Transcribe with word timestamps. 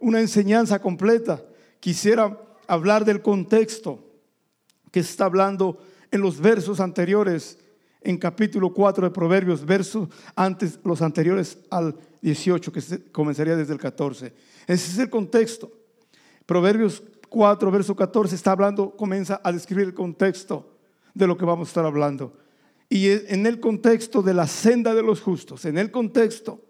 una 0.00 0.20
enseñanza 0.20 0.80
completa, 0.80 1.42
quisiera 1.80 2.38
hablar 2.66 3.04
del 3.04 3.22
contexto 3.22 4.00
que 4.90 5.00
está 5.00 5.26
hablando 5.26 5.78
en 6.10 6.20
los 6.20 6.40
versos 6.40 6.80
anteriores, 6.80 7.58
en 8.02 8.18
capítulo 8.18 8.72
4 8.72 9.08
de 9.08 9.14
Proverbios, 9.14 9.64
versos 9.64 10.08
antes, 10.34 10.78
los 10.84 11.02
anteriores 11.02 11.58
al 11.70 11.96
18, 12.22 12.72
que 12.72 13.10
comenzaría 13.12 13.56
desde 13.56 13.72
el 13.72 13.80
14. 13.80 14.32
Ese 14.66 14.90
es 14.92 14.98
el 14.98 15.10
contexto. 15.10 15.70
Proverbios 16.46 17.02
4, 17.28 17.70
verso 17.70 17.96
14 17.96 18.34
está 18.34 18.52
hablando, 18.52 18.90
comienza 18.90 19.40
a 19.42 19.52
describir 19.52 19.86
el 19.86 19.94
contexto 19.94 20.76
de 21.14 21.26
lo 21.26 21.36
que 21.36 21.44
vamos 21.44 21.68
a 21.68 21.70
estar 21.70 21.84
hablando. 21.84 22.36
Y 22.88 23.08
en 23.08 23.46
el 23.46 23.58
contexto 23.58 24.22
de 24.22 24.34
la 24.34 24.46
senda 24.46 24.94
de 24.94 25.02
los 25.02 25.20
justos, 25.20 25.64
en 25.64 25.76
el 25.76 25.90
contexto, 25.90 26.60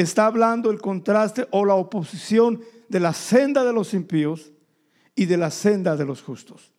está 0.00 0.26
hablando 0.26 0.70
el 0.70 0.80
contraste 0.80 1.46
o 1.50 1.64
la 1.64 1.74
oposición 1.74 2.62
de 2.88 3.00
la 3.00 3.12
senda 3.12 3.64
de 3.64 3.72
los 3.72 3.94
impíos 3.94 4.52
y 5.14 5.26
de 5.26 5.36
la 5.36 5.50
senda 5.50 5.96
de 5.96 6.04
los 6.04 6.22
justos. 6.22 6.72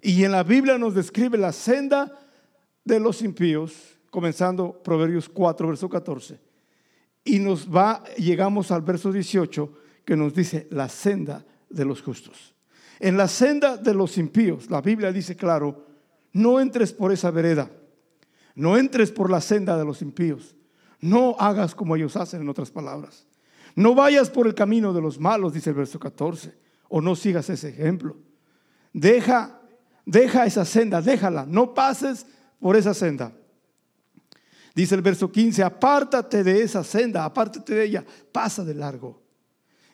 Y 0.00 0.22
en 0.24 0.32
la 0.32 0.44
Biblia 0.44 0.78
nos 0.78 0.94
describe 0.94 1.38
la 1.38 1.52
senda 1.52 2.18
de 2.84 3.00
los 3.00 3.22
impíos, 3.22 3.98
comenzando 4.10 4.80
Proverbios 4.82 5.28
4, 5.28 5.68
verso 5.68 5.88
14. 5.88 6.40
Y 7.24 7.40
nos 7.40 7.68
va, 7.68 8.04
llegamos 8.16 8.70
al 8.70 8.82
verso 8.82 9.10
18, 9.10 9.72
que 10.04 10.16
nos 10.16 10.34
dice 10.34 10.68
la 10.70 10.88
senda 10.88 11.44
de 11.68 11.84
los 11.84 12.00
justos. 12.00 12.54
En 13.00 13.16
la 13.16 13.26
senda 13.26 13.76
de 13.76 13.94
los 13.94 14.18
impíos, 14.18 14.70
la 14.70 14.80
Biblia 14.80 15.10
dice 15.10 15.34
claro, 15.34 15.86
no 16.32 16.60
entres 16.60 16.92
por 16.92 17.12
esa 17.12 17.32
vereda, 17.32 17.70
no 18.54 18.76
entres 18.76 19.10
por 19.10 19.30
la 19.30 19.40
senda 19.40 19.76
de 19.76 19.84
los 19.84 20.02
impíos, 20.02 20.54
no 21.02 21.36
hagas 21.38 21.74
como 21.74 21.96
ellos 21.96 22.16
hacen, 22.16 22.40
en 22.40 22.48
otras 22.48 22.70
palabras. 22.70 23.26
No 23.74 23.94
vayas 23.94 24.30
por 24.30 24.46
el 24.46 24.54
camino 24.54 24.92
de 24.92 25.02
los 25.02 25.18
malos, 25.18 25.52
dice 25.52 25.70
el 25.70 25.76
verso 25.76 25.98
14, 25.98 26.54
o 26.88 27.00
no 27.00 27.16
sigas 27.16 27.50
ese 27.50 27.70
ejemplo. 27.70 28.16
Deja, 28.92 29.60
deja 30.06 30.46
esa 30.46 30.64
senda, 30.64 31.02
déjala, 31.02 31.44
no 31.44 31.74
pases 31.74 32.24
por 32.60 32.76
esa 32.76 32.94
senda. 32.94 33.32
Dice 34.74 34.94
el 34.94 35.02
verso 35.02 35.30
15, 35.30 35.62
apártate 35.64 36.44
de 36.44 36.62
esa 36.62 36.84
senda, 36.84 37.24
apártate 37.24 37.74
de 37.74 37.84
ella, 37.84 38.04
pasa 38.30 38.64
de 38.64 38.74
largo. 38.74 39.20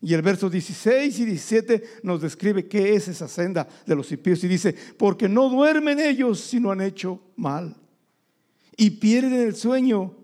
Y 0.03 0.13
el 0.13 0.23
verso 0.23 0.51
16 0.51 1.19
y 1.21 1.25
17 1.25 1.83
nos 2.03 2.21
describe 2.21 2.69
qué 2.69 2.95
es 2.95 3.09
esa 3.09 3.27
senda 3.27 3.67
de 3.87 3.97
los 3.97 4.13
impíos 4.13 4.45
y 4.45 4.49
dice, 4.49 4.75
porque 4.97 5.29
no 5.29 5.49
duermen 5.49 5.99
ellos 5.99 6.39
si 6.39 6.61
no 6.61 6.71
han 6.71 6.83
hecho 6.83 7.21
mal. 7.35 7.75
Y 8.77 8.91
pierden 8.91 9.41
el 9.41 9.57
sueño 9.57 10.18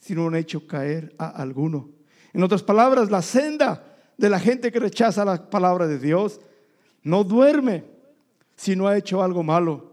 si 0.00 0.14
no 0.14 0.26
han 0.26 0.34
hecho 0.34 0.66
caer 0.66 1.14
a 1.18 1.28
alguno. 1.28 1.90
En 2.32 2.42
otras 2.42 2.64
palabras, 2.64 3.10
la 3.10 3.22
senda 3.22 3.96
de 4.16 4.28
la 4.28 4.40
gente 4.40 4.72
que 4.72 4.80
rechaza 4.80 5.24
la 5.24 5.48
palabra 5.48 5.86
de 5.86 6.00
Dios 6.00 6.40
no 7.04 7.22
duerme 7.22 7.84
si 8.56 8.74
no 8.74 8.88
ha 8.88 8.96
hecho 8.96 9.22
algo 9.22 9.44
malo. 9.44 9.92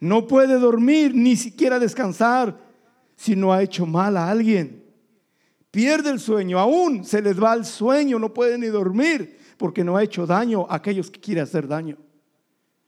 No 0.00 0.26
puede 0.26 0.58
dormir 0.58 1.14
ni 1.14 1.36
siquiera 1.36 1.78
descansar 1.78 2.58
si 3.14 3.36
no 3.36 3.52
ha 3.52 3.62
hecho 3.62 3.86
mal 3.86 4.16
a 4.16 4.28
alguien 4.28 4.84
pierde 5.74 6.10
el 6.10 6.20
sueño, 6.20 6.60
aún 6.60 7.04
se 7.04 7.20
les 7.20 7.42
va 7.42 7.52
el 7.52 7.64
sueño, 7.64 8.20
no 8.20 8.32
puede 8.32 8.56
ni 8.56 8.68
dormir 8.68 9.36
porque 9.56 9.82
no 9.82 9.96
ha 9.96 10.04
hecho 10.04 10.24
daño 10.24 10.68
a 10.70 10.76
aquellos 10.76 11.10
que 11.10 11.18
quiere 11.18 11.40
hacer 11.40 11.66
daño. 11.66 11.98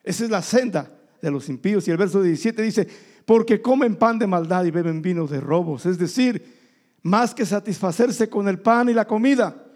Esa 0.05 0.23
es 0.23 0.31
la 0.31 0.41
senda 0.41 0.89
de 1.21 1.33
los 1.33 1.49
impíos. 1.49 1.89
Y 1.89 1.91
el 1.91 1.97
verso 1.97 2.23
17 2.23 2.63
dice, 2.63 2.87
porque 3.27 3.61
comen 3.61 3.97
pan 3.97 4.19
de 4.19 4.27
maldad 4.27 4.65
y 4.65 4.71
beben 4.71 5.03
vino 5.03 5.27
de 5.27 5.41
robos. 5.41 5.85
Es 5.85 5.99
decir, 5.99 6.57
más 7.03 7.35
que 7.35 7.45
satisfacerse 7.45 8.31
con 8.31 8.49
el 8.49 8.61
pan 8.61 8.89
y 8.89 8.95
la 8.95 9.07
comida, 9.07 9.67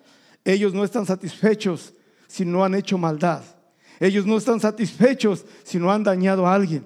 ellos 0.44 0.72
no 0.72 0.84
están 0.84 1.04
satisfechos 1.04 1.92
si 2.26 2.44
no 2.44 2.64
han 2.64 2.74
hecho 2.74 2.96
maldad. 2.96 3.42
Ellos 3.98 4.24
no 4.24 4.38
están 4.38 4.60
satisfechos 4.60 5.44
si 5.64 5.78
no 5.78 5.92
han 5.92 6.04
dañado 6.04 6.46
a 6.46 6.54
alguien. 6.54 6.84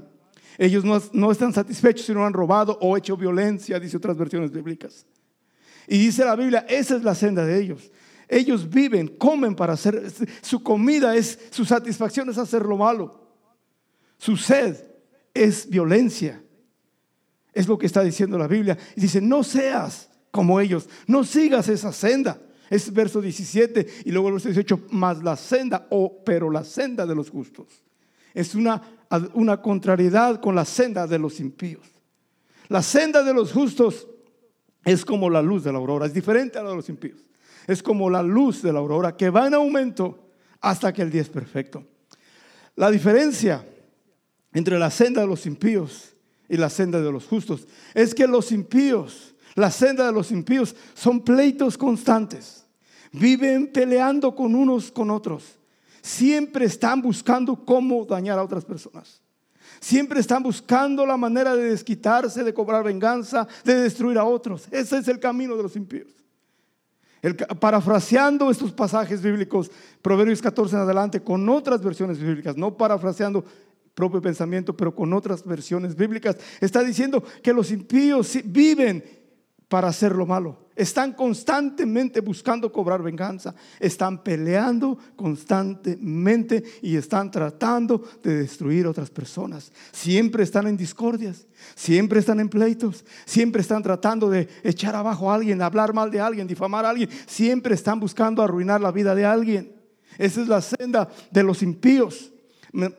Ellos 0.58 0.84
no, 0.84 1.00
no 1.12 1.30
están 1.30 1.52
satisfechos 1.52 2.06
si 2.06 2.14
no 2.14 2.24
han 2.24 2.32
robado 2.32 2.78
o 2.80 2.96
hecho 2.96 3.16
violencia, 3.16 3.78
dice 3.78 3.98
otras 3.98 4.16
versiones 4.16 4.50
bíblicas. 4.50 5.06
Y 5.86 5.98
dice 5.98 6.24
la 6.24 6.34
Biblia, 6.34 6.64
esa 6.68 6.96
es 6.96 7.04
la 7.04 7.14
senda 7.14 7.44
de 7.44 7.60
ellos. 7.60 7.92
Ellos 8.26 8.68
viven, 8.70 9.08
comen 9.08 9.54
para 9.54 9.74
hacer, 9.74 10.10
su 10.40 10.62
comida 10.62 11.14
es, 11.14 11.38
su 11.50 11.64
satisfacción 11.64 12.30
es 12.30 12.38
hacer 12.38 12.62
lo 12.62 12.78
malo. 12.78 13.20
Su 14.16 14.36
sed 14.36 14.76
es 15.34 15.68
violencia. 15.68 16.43
Es 17.54 17.68
lo 17.68 17.78
que 17.78 17.86
está 17.86 18.02
diciendo 18.02 18.36
la 18.36 18.48
Biblia. 18.48 18.76
Y 18.96 19.00
dice, 19.00 19.20
no 19.20 19.44
seas 19.44 20.10
como 20.30 20.60
ellos, 20.60 20.88
no 21.06 21.22
sigas 21.24 21.68
esa 21.68 21.92
senda. 21.92 22.40
Es 22.68 22.92
verso 22.92 23.20
17 23.20 23.86
y 24.06 24.10
luego 24.10 24.28
el 24.28 24.34
verso 24.34 24.48
18, 24.48 24.86
más 24.90 25.22
la 25.22 25.36
senda, 25.36 25.86
o 25.90 26.24
pero 26.24 26.50
la 26.50 26.64
senda 26.64 27.06
de 27.06 27.14
los 27.14 27.30
justos. 27.30 27.68
Es 28.32 28.54
una, 28.54 28.82
una 29.34 29.62
contrariedad 29.62 30.40
con 30.40 30.54
la 30.54 30.64
senda 30.64 31.06
de 31.06 31.18
los 31.18 31.38
impíos. 31.38 31.86
La 32.68 32.82
senda 32.82 33.22
de 33.22 33.32
los 33.32 33.52
justos 33.52 34.08
es 34.84 35.04
como 35.04 35.30
la 35.30 35.42
luz 35.42 35.62
de 35.62 35.72
la 35.72 35.78
aurora, 35.78 36.06
es 36.06 36.14
diferente 36.14 36.58
a 36.58 36.62
la 36.62 36.70
de 36.70 36.76
los 36.76 36.88
impíos. 36.88 37.24
Es 37.66 37.82
como 37.82 38.10
la 38.10 38.22
luz 38.22 38.62
de 38.62 38.72
la 38.72 38.80
aurora 38.80 39.16
que 39.16 39.30
va 39.30 39.46
en 39.46 39.54
aumento 39.54 40.30
hasta 40.60 40.92
que 40.92 41.02
el 41.02 41.10
día 41.10 41.22
es 41.22 41.30
perfecto. 41.30 41.86
La 42.76 42.90
diferencia 42.90 43.64
entre 44.52 44.78
la 44.78 44.90
senda 44.90 45.20
de 45.20 45.26
los 45.26 45.46
impíos 45.46 46.13
y 46.48 46.56
la 46.56 46.70
senda 46.70 47.00
de 47.00 47.10
los 47.10 47.26
justos 47.26 47.66
es 47.94 48.14
que 48.14 48.26
los 48.26 48.52
impíos, 48.52 49.34
la 49.54 49.70
senda 49.70 50.06
de 50.06 50.12
los 50.12 50.30
impíos 50.30 50.74
son 50.94 51.20
pleitos 51.20 51.78
constantes. 51.78 52.64
Viven 53.12 53.68
peleando 53.68 54.34
con 54.34 54.54
unos 54.54 54.90
con 54.90 55.10
otros. 55.10 55.58
Siempre 56.02 56.66
están 56.66 57.00
buscando 57.00 57.56
cómo 57.64 58.04
dañar 58.04 58.38
a 58.38 58.42
otras 58.42 58.64
personas. 58.64 59.22
Siempre 59.80 60.20
están 60.20 60.42
buscando 60.42 61.06
la 61.06 61.16
manera 61.16 61.54
de 61.54 61.70
desquitarse, 61.70 62.42
de 62.42 62.54
cobrar 62.54 62.82
venganza, 62.82 63.46
de 63.64 63.82
destruir 63.82 64.18
a 64.18 64.24
otros. 64.24 64.66
Ese 64.70 64.98
es 64.98 65.08
el 65.08 65.20
camino 65.20 65.56
de 65.56 65.62
los 65.62 65.76
impíos. 65.76 66.08
parafraseando 67.60 68.50
estos 68.50 68.72
pasajes 68.72 69.22
bíblicos, 69.22 69.70
Proverbios 70.02 70.42
14 70.42 70.76
en 70.76 70.82
adelante, 70.82 71.22
con 71.22 71.48
otras 71.48 71.82
versiones 71.82 72.18
bíblicas, 72.18 72.56
no 72.56 72.76
parafraseando 72.76 73.44
propio 73.94 74.20
pensamiento, 74.20 74.76
pero 74.76 74.94
con 74.94 75.12
otras 75.12 75.44
versiones 75.44 75.94
bíblicas, 75.96 76.36
está 76.60 76.82
diciendo 76.82 77.22
que 77.42 77.52
los 77.52 77.70
impíos 77.70 78.38
viven 78.44 79.04
para 79.68 79.88
hacer 79.88 80.12
lo 80.12 80.26
malo. 80.26 80.64
Están 80.76 81.12
constantemente 81.12 82.20
buscando 82.20 82.72
cobrar 82.72 83.00
venganza. 83.00 83.54
Están 83.78 84.22
peleando 84.24 84.98
constantemente 85.14 86.64
y 86.82 86.96
están 86.96 87.30
tratando 87.30 88.02
de 88.22 88.38
destruir 88.38 88.86
a 88.86 88.90
otras 88.90 89.10
personas. 89.10 89.72
Siempre 89.92 90.42
están 90.42 90.66
en 90.66 90.76
discordias, 90.76 91.46
siempre 91.76 92.18
están 92.18 92.40
en 92.40 92.48
pleitos, 92.48 93.04
siempre 93.24 93.62
están 93.62 93.82
tratando 93.82 94.28
de 94.28 94.48
echar 94.64 94.96
abajo 94.96 95.30
a 95.30 95.36
alguien, 95.36 95.62
hablar 95.62 95.94
mal 95.94 96.10
de 96.10 96.20
alguien, 96.20 96.48
difamar 96.48 96.84
a 96.84 96.90
alguien. 96.90 97.08
Siempre 97.26 97.74
están 97.74 98.00
buscando 98.00 98.42
arruinar 98.42 98.80
la 98.80 98.90
vida 98.90 99.14
de 99.14 99.24
alguien. 99.24 99.72
Esa 100.18 100.42
es 100.42 100.48
la 100.48 100.60
senda 100.60 101.08
de 101.30 101.42
los 101.44 101.62
impíos. 101.62 102.33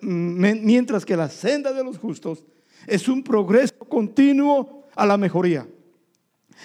Mientras 0.01 1.05
que 1.05 1.17
la 1.17 1.29
senda 1.29 1.73
de 1.73 1.83
los 1.83 1.97
justos 1.97 2.43
es 2.87 3.07
un 3.09 3.23
progreso 3.23 3.77
continuo 3.79 4.85
a 4.95 5.05
la 5.05 5.17
mejoría. 5.17 5.67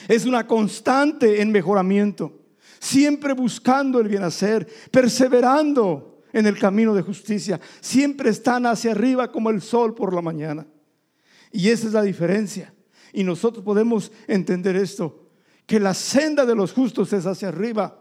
Es 0.06 0.24
una 0.24 0.46
constante 0.46 1.40
en 1.42 1.50
mejoramiento, 1.50 2.40
siempre 2.78 3.32
buscando 3.32 3.98
el 3.98 4.08
bien 4.08 4.22
hacer, 4.22 4.68
perseverando 4.92 6.22
en 6.32 6.46
el 6.46 6.56
camino 6.56 6.94
de 6.94 7.02
justicia, 7.02 7.60
siempre 7.80 8.30
están 8.30 8.66
hacia 8.66 8.92
arriba 8.92 9.32
como 9.32 9.50
el 9.50 9.60
sol 9.60 9.94
por 9.94 10.14
la 10.14 10.22
mañana. 10.22 10.66
Y 11.50 11.68
esa 11.68 11.88
es 11.88 11.92
la 11.92 12.02
diferencia. 12.02 12.72
Y 13.12 13.24
nosotros 13.24 13.64
podemos 13.64 14.12
entender 14.28 14.76
esto, 14.76 15.28
que 15.66 15.80
la 15.80 15.94
senda 15.94 16.46
de 16.46 16.54
los 16.54 16.72
justos 16.72 17.12
es 17.12 17.26
hacia 17.26 17.48
arriba 17.48 18.00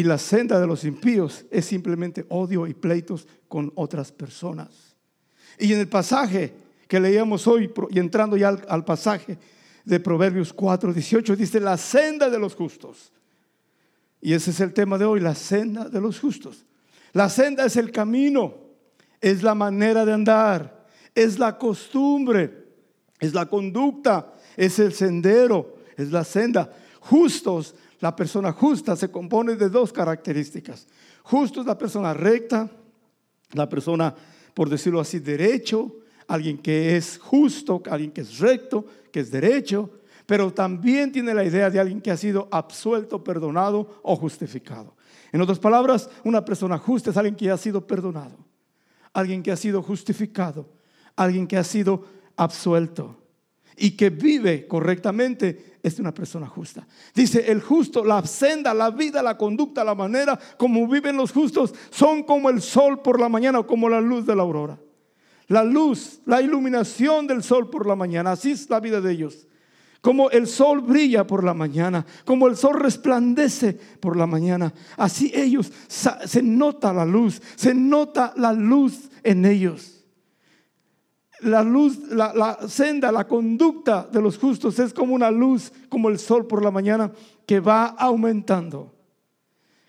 y 0.00 0.02
la 0.02 0.16
senda 0.16 0.58
de 0.58 0.66
los 0.66 0.84
impíos 0.84 1.44
es 1.50 1.66
simplemente 1.66 2.24
odio 2.30 2.66
y 2.66 2.72
pleitos 2.72 3.28
con 3.48 3.70
otras 3.74 4.10
personas. 4.10 4.96
Y 5.58 5.74
en 5.74 5.80
el 5.80 5.88
pasaje 5.88 6.54
que 6.88 6.98
leíamos 6.98 7.46
hoy, 7.46 7.70
y 7.90 7.98
entrando 7.98 8.38
ya 8.38 8.48
al, 8.48 8.82
pasaje, 8.86 9.36
de 9.84 10.00
Proverbios 10.00 10.54
4, 10.54 10.94
18, 10.94 11.36
dice 11.36 11.60
la 11.60 11.76
senda 11.76 12.30
de 12.30 12.38
los 12.38 12.54
justos. 12.54 13.12
Y 14.22 14.32
ese 14.32 14.52
es 14.52 14.60
el 14.60 14.72
tema 14.72 14.96
de 14.96 15.04
hoy, 15.04 15.20
la 15.20 15.34
senda 15.34 15.86
de 15.86 16.00
los 16.00 16.18
justos. 16.18 16.64
La 17.12 17.28
senda 17.28 17.66
es 17.66 17.76
el 17.76 17.92
camino, 17.92 18.54
es 19.20 19.42
la 19.42 19.54
manera 19.54 20.06
de 20.06 20.14
andar, 20.14 20.86
es 21.14 21.38
la 21.38 21.58
costumbre, 21.58 22.68
es 23.18 23.34
la 23.34 23.44
conducta, 23.44 24.32
es 24.56 24.78
el 24.78 24.94
sendero, 24.94 25.76
es 25.94 26.10
la 26.10 26.24
senda. 26.24 26.74
Justos, 27.00 27.74
la 28.00 28.14
persona 28.14 28.52
justa 28.52 28.94
se 28.94 29.10
compone 29.10 29.56
de 29.56 29.68
dos 29.68 29.92
características. 29.92 30.86
Justo 31.22 31.60
es 31.60 31.66
la 31.66 31.76
persona 31.76 32.14
recta, 32.14 32.70
la 33.52 33.68
persona, 33.68 34.14
por 34.54 34.68
decirlo 34.68 35.00
así, 35.00 35.18
derecho, 35.18 35.96
alguien 36.28 36.58
que 36.58 36.96
es 36.96 37.18
justo, 37.18 37.82
alguien 37.90 38.12
que 38.12 38.20
es 38.20 38.38
recto, 38.38 38.84
que 39.12 39.20
es 39.20 39.30
derecho, 39.30 39.90
pero 40.26 40.52
también 40.52 41.10
tiene 41.10 41.34
la 41.34 41.44
idea 41.44 41.70
de 41.70 41.80
alguien 41.80 42.00
que 42.00 42.10
ha 42.10 42.16
sido 42.16 42.48
absuelto, 42.50 43.24
perdonado 43.24 44.00
o 44.02 44.14
justificado. 44.14 44.94
En 45.32 45.40
otras 45.40 45.58
palabras, 45.58 46.08
una 46.24 46.44
persona 46.44 46.78
justa 46.78 47.10
es 47.10 47.16
alguien 47.16 47.34
que 47.34 47.50
ha 47.50 47.56
sido 47.56 47.86
perdonado, 47.86 48.38
alguien 49.12 49.42
que 49.42 49.50
ha 49.50 49.56
sido 49.56 49.82
justificado, 49.82 50.68
alguien 51.16 51.46
que 51.46 51.56
ha 51.56 51.64
sido 51.64 52.04
absuelto 52.36 53.19
y 53.76 53.92
que 53.92 54.10
vive 54.10 54.66
correctamente 54.66 55.78
es 55.82 55.98
una 55.98 56.12
persona 56.12 56.46
justa. 56.46 56.86
Dice, 57.14 57.50
el 57.50 57.60
justo, 57.62 58.04
la 58.04 58.24
senda, 58.26 58.74
la 58.74 58.90
vida, 58.90 59.22
la 59.22 59.36
conducta, 59.36 59.84
la 59.84 59.94
manera 59.94 60.38
como 60.58 60.86
viven 60.86 61.16
los 61.16 61.32
justos 61.32 61.74
son 61.90 62.22
como 62.22 62.50
el 62.50 62.60
sol 62.60 63.00
por 63.00 63.18
la 63.18 63.28
mañana 63.28 63.60
o 63.60 63.66
como 63.66 63.88
la 63.88 64.00
luz 64.00 64.26
de 64.26 64.36
la 64.36 64.42
aurora. 64.42 64.78
La 65.48 65.64
luz, 65.64 66.20
la 66.26 66.40
iluminación 66.40 67.26
del 67.26 67.42
sol 67.42 67.70
por 67.70 67.86
la 67.86 67.96
mañana, 67.96 68.32
así 68.32 68.52
es 68.52 68.70
la 68.70 68.78
vida 68.78 69.00
de 69.00 69.12
ellos. 69.12 69.48
Como 70.00 70.30
el 70.30 70.46
sol 70.46 70.80
brilla 70.80 71.26
por 71.26 71.44
la 71.44 71.52
mañana, 71.52 72.06
como 72.24 72.46
el 72.46 72.56
sol 72.56 72.78
resplandece 72.78 73.74
por 74.00 74.16
la 74.16 74.26
mañana, 74.26 74.72
así 74.96 75.30
ellos 75.34 75.72
se 75.88 76.42
nota 76.42 76.92
la 76.92 77.04
luz, 77.04 77.42
se 77.56 77.74
nota 77.74 78.32
la 78.36 78.52
luz 78.52 79.10
en 79.22 79.44
ellos 79.44 79.99
la 81.42 81.62
luz, 81.62 81.98
la, 82.10 82.58
senda, 82.68 83.10
la 83.12 83.26
conducta 83.26 84.08
de 84.10 84.20
los 84.20 84.38
justos 84.38 84.78
es 84.78 84.92
como 84.92 85.14
una 85.14 85.30
luz, 85.30 85.72
como 85.88 86.08
el 86.08 86.18
sol 86.18 86.46
por 86.46 86.62
la 86.62 86.70
mañana, 86.70 87.12
que 87.46 87.60
va 87.60 87.86
aumentando, 87.86 88.94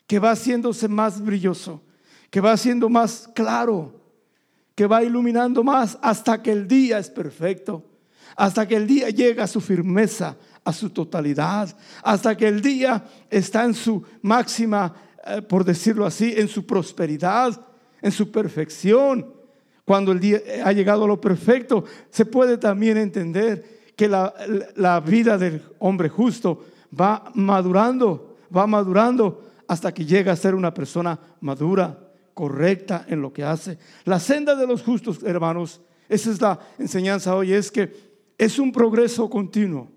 que 0.08 0.20
va 0.20 0.32
haciéndose 0.32 0.88
más 0.88 1.22
brilloso, 1.22 1.82
que 2.30 2.42
va 2.42 2.54
haciendo 2.54 2.90
más 2.90 3.30
claro, 3.34 4.00
que 4.76 4.88
va 4.88 5.04
iluminando 5.04 5.64
más 5.64 5.98
hasta 6.02 6.42
que 6.42 6.52
el 6.52 6.68
día 6.68 7.00
es 7.00 7.10
perfecto, 7.10 7.86
hasta 8.36 8.68
que 8.68 8.76
el 8.76 8.88
día 8.88 9.10
llega 9.10 9.44
a 9.44 9.48
su 9.48 9.62
firmeza, 9.62 10.38
a 10.64 10.74
su 10.74 10.90
totalidad, 10.90 11.76
hasta 12.04 12.36
que 12.36 12.48
el 12.48 12.62
día 12.62 13.04
está 13.30 13.66
en 13.66 13.74
su 13.74 14.04
máxima, 14.22 14.94
eh, 15.26 15.42
por 15.42 15.66
decirlo 15.66 16.06
así, 16.06 16.34
en 16.36 16.48
su 16.48 16.66
prosperidad, 16.66 17.60
en 18.02 18.12
su 18.12 18.32
perfección 18.32 19.41
cuando 19.86 20.12
el 20.12 20.20
día 20.20 20.40
ha 20.64 20.72
llegado 20.72 21.06
a 21.06 21.08
lo 21.08 21.20
perfecto, 21.20 21.84
se 22.10 22.26
puede 22.26 22.58
también 22.58 22.98
entender 22.98 23.82
que 23.96 24.08
la, 24.08 25.04
vida 25.06 25.38
del 25.38 25.62
hombre 25.80 26.10
justo 26.10 26.66
va 27.00 27.32
madurando, 27.36 28.38
va 28.56 28.68
madurando 28.68 29.52
hasta 29.68 29.94
que 29.94 30.06
llega 30.06 30.32
a 30.32 30.36
ser 30.36 30.56
una 30.56 30.74
persona 30.74 31.20
madura, 31.42 31.98
correcta 32.34 33.06
en 33.08 33.22
lo 33.22 33.32
que 33.32 33.44
hace. 33.44 33.78
La 34.06 34.20
senda 34.20 34.56
de 34.56 34.66
los 34.66 34.82
justos, 34.82 35.22
hermanos, 35.24 35.82
esa 36.10 36.32
es 36.32 36.42
la 36.42 36.60
enseñanza 36.80 37.36
hoy, 37.36 37.54
es 37.54 37.72
que 37.72 37.94
es 38.38 38.60
un 38.60 38.72
progreso 38.72 39.30
continuo. 39.30 39.90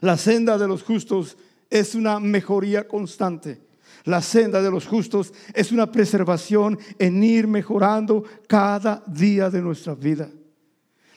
La 0.00 0.16
senda 0.16 0.58
de 0.58 0.66
los 0.66 0.82
justos 0.82 1.36
es 1.70 1.94
una 1.94 2.20
mejoría 2.20 2.86
constante. 2.86 3.63
La 4.04 4.20
senda 4.20 4.60
de 4.60 4.70
los 4.70 4.86
justos 4.86 5.32
es 5.54 5.72
una 5.72 5.90
preservación 5.90 6.78
en 6.98 7.22
ir 7.22 7.46
mejorando 7.46 8.24
cada 8.48 9.02
día 9.06 9.48
de 9.48 9.62
nuestra 9.62 9.94
vida. 9.94 10.28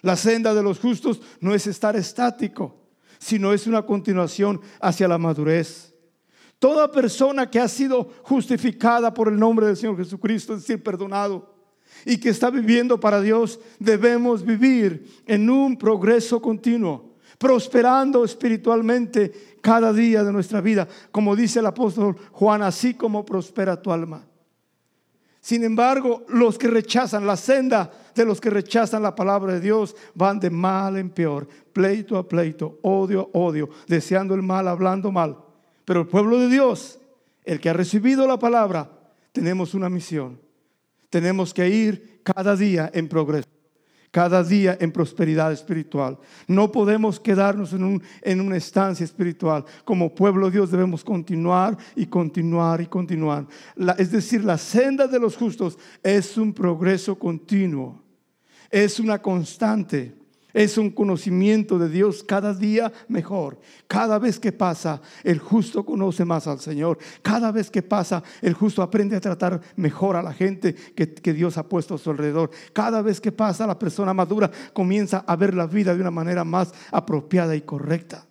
La 0.01 0.15
senda 0.15 0.53
de 0.53 0.63
los 0.63 0.79
justos 0.79 1.21
no 1.41 1.53
es 1.53 1.67
estar 1.67 1.95
estático, 1.95 2.75
sino 3.19 3.51
es 3.51 3.67
una 3.67 3.81
continuación 3.81 4.61
hacia 4.79 5.07
la 5.07 5.17
madurez. 5.17 5.93
Toda 6.59 6.91
persona 6.91 7.49
que 7.49 7.59
ha 7.59 7.67
sido 7.67 8.09
justificada 8.23 9.13
por 9.13 9.27
el 9.27 9.37
nombre 9.37 9.67
del 9.67 9.77
Señor 9.77 9.97
Jesucristo, 9.97 10.53
es 10.53 10.61
decir, 10.61 10.81
perdonado, 10.81 11.55
y 12.05 12.17
que 12.17 12.29
está 12.29 12.49
viviendo 12.49 12.99
para 12.99 13.21
Dios, 13.21 13.59
debemos 13.79 14.45
vivir 14.45 15.23
en 15.25 15.49
un 15.49 15.77
progreso 15.77 16.41
continuo, 16.41 17.15
prosperando 17.37 18.23
espiritualmente 18.23 19.56
cada 19.67 19.91
día 19.91 20.23
de 20.23 20.31
nuestra 20.31 20.61
vida, 20.61 20.87
como 21.11 21.35
dice 21.35 21.59
el 21.59 21.65
apóstol 21.65 22.15
Juan, 22.31 22.61
así 22.61 22.93
como 22.93 23.25
prospera 23.25 23.81
tu 23.81 23.91
alma. 23.91 24.25
Sin 25.41 25.61
embargo, 25.65 26.23
los 26.29 26.57
que 26.57 26.69
rechazan 26.69 27.27
la 27.27 27.35
senda 27.35 27.91
de 28.15 28.23
los 28.23 28.39
que 28.39 28.49
rechazan 28.49 29.03
la 29.03 29.13
palabra 29.13 29.51
de 29.51 29.59
Dios 29.59 29.93
van 30.15 30.39
de 30.39 30.49
mal 30.49 30.95
en 30.95 31.09
peor, 31.09 31.49
pleito 31.73 32.17
a 32.17 32.25
pleito, 32.25 32.79
odio 32.81 33.29
a 33.33 33.37
odio, 33.37 33.67
deseando 33.87 34.35
el 34.35 34.41
mal, 34.41 34.69
hablando 34.69 35.11
mal. 35.11 35.37
Pero 35.83 35.99
el 35.99 36.07
pueblo 36.07 36.39
de 36.39 36.47
Dios, 36.47 37.01
el 37.43 37.59
que 37.59 37.69
ha 37.69 37.73
recibido 37.73 38.25
la 38.25 38.39
palabra, 38.39 38.89
tenemos 39.33 39.73
una 39.73 39.89
misión. 39.89 40.39
Tenemos 41.09 41.53
que 41.53 41.67
ir 41.67 42.21
cada 42.23 42.55
día 42.55 42.89
en 42.93 43.09
progreso 43.09 43.49
cada 44.11 44.43
día 44.43 44.77
en 44.79 44.91
prosperidad 44.91 45.51
espiritual. 45.51 46.17
No 46.47 46.71
podemos 46.71 47.19
quedarnos 47.19 47.73
en, 47.73 48.01
en, 48.21 48.41
una 48.41 48.57
estancia 48.57 49.03
espiritual. 49.03 49.65
Como 49.83 50.13
pueblo 50.13 50.47
de 50.47 50.53
Dios 50.53 50.71
debemos 50.71 51.03
continuar 51.03 51.77
y 51.95 52.05
continuar 52.05 52.81
y 52.81 52.87
continuar. 52.87 53.47
es 53.97 54.11
decir, 54.11 54.43
la 54.43 54.57
senda 54.57 55.07
de 55.07 55.19
los 55.19 55.35
justos 55.35 55.77
es 56.01 56.37
un 56.37 56.53
progreso 56.53 57.17
continuo, 57.17 58.01
es 58.69 58.99
una 58.99 59.21
constante. 59.21 60.15
Es 60.57 60.79
un 60.79 60.89
conocimiento 60.89 61.77
de 61.77 61.87
Dios 61.87 62.23
cada 62.23 62.51
día 62.51 62.91
mejor. 63.09 63.59
Cada 63.87 64.17
vez 64.17 64.39
que 64.39 64.51
pasa, 64.51 64.99
el 65.23 65.37
justo 65.37 65.85
conoce 65.85 66.25
más 66.25 66.47
al 66.47 66.59
Señor. 66.59 66.97
Cada 67.21 67.51
vez 67.51 67.69
que 67.69 67.83
pasa, 67.83 68.23
el 68.41 68.55
justo 68.55 68.81
aprende 68.81 69.15
a 69.15 69.21
tratar 69.21 69.61
mejor 69.75 70.15
a 70.15 70.23
la 70.23 70.33
gente 70.33 70.73
que, 70.73 71.31
Dios 71.31 71.59
ha 71.59 71.69
puesto 71.69 71.93
a 71.93 71.97
su 71.99 72.09
alrededor. 72.09 72.49
Cada 72.73 73.03
vez 73.03 73.21
que 73.21 73.31
pasa, 73.31 73.67
la 73.67 73.77
persona 73.77 74.15
madura 74.15 74.49
comienza 74.73 75.23
a 75.27 75.35
ver 75.35 75.53
la 75.53 75.67
vida 75.67 75.93
de 75.93 76.01
una 76.01 76.09
manera 76.09 76.43
más 76.43 76.73
apropiada 76.91 77.55
y 77.55 77.61
correcta. 77.61 78.26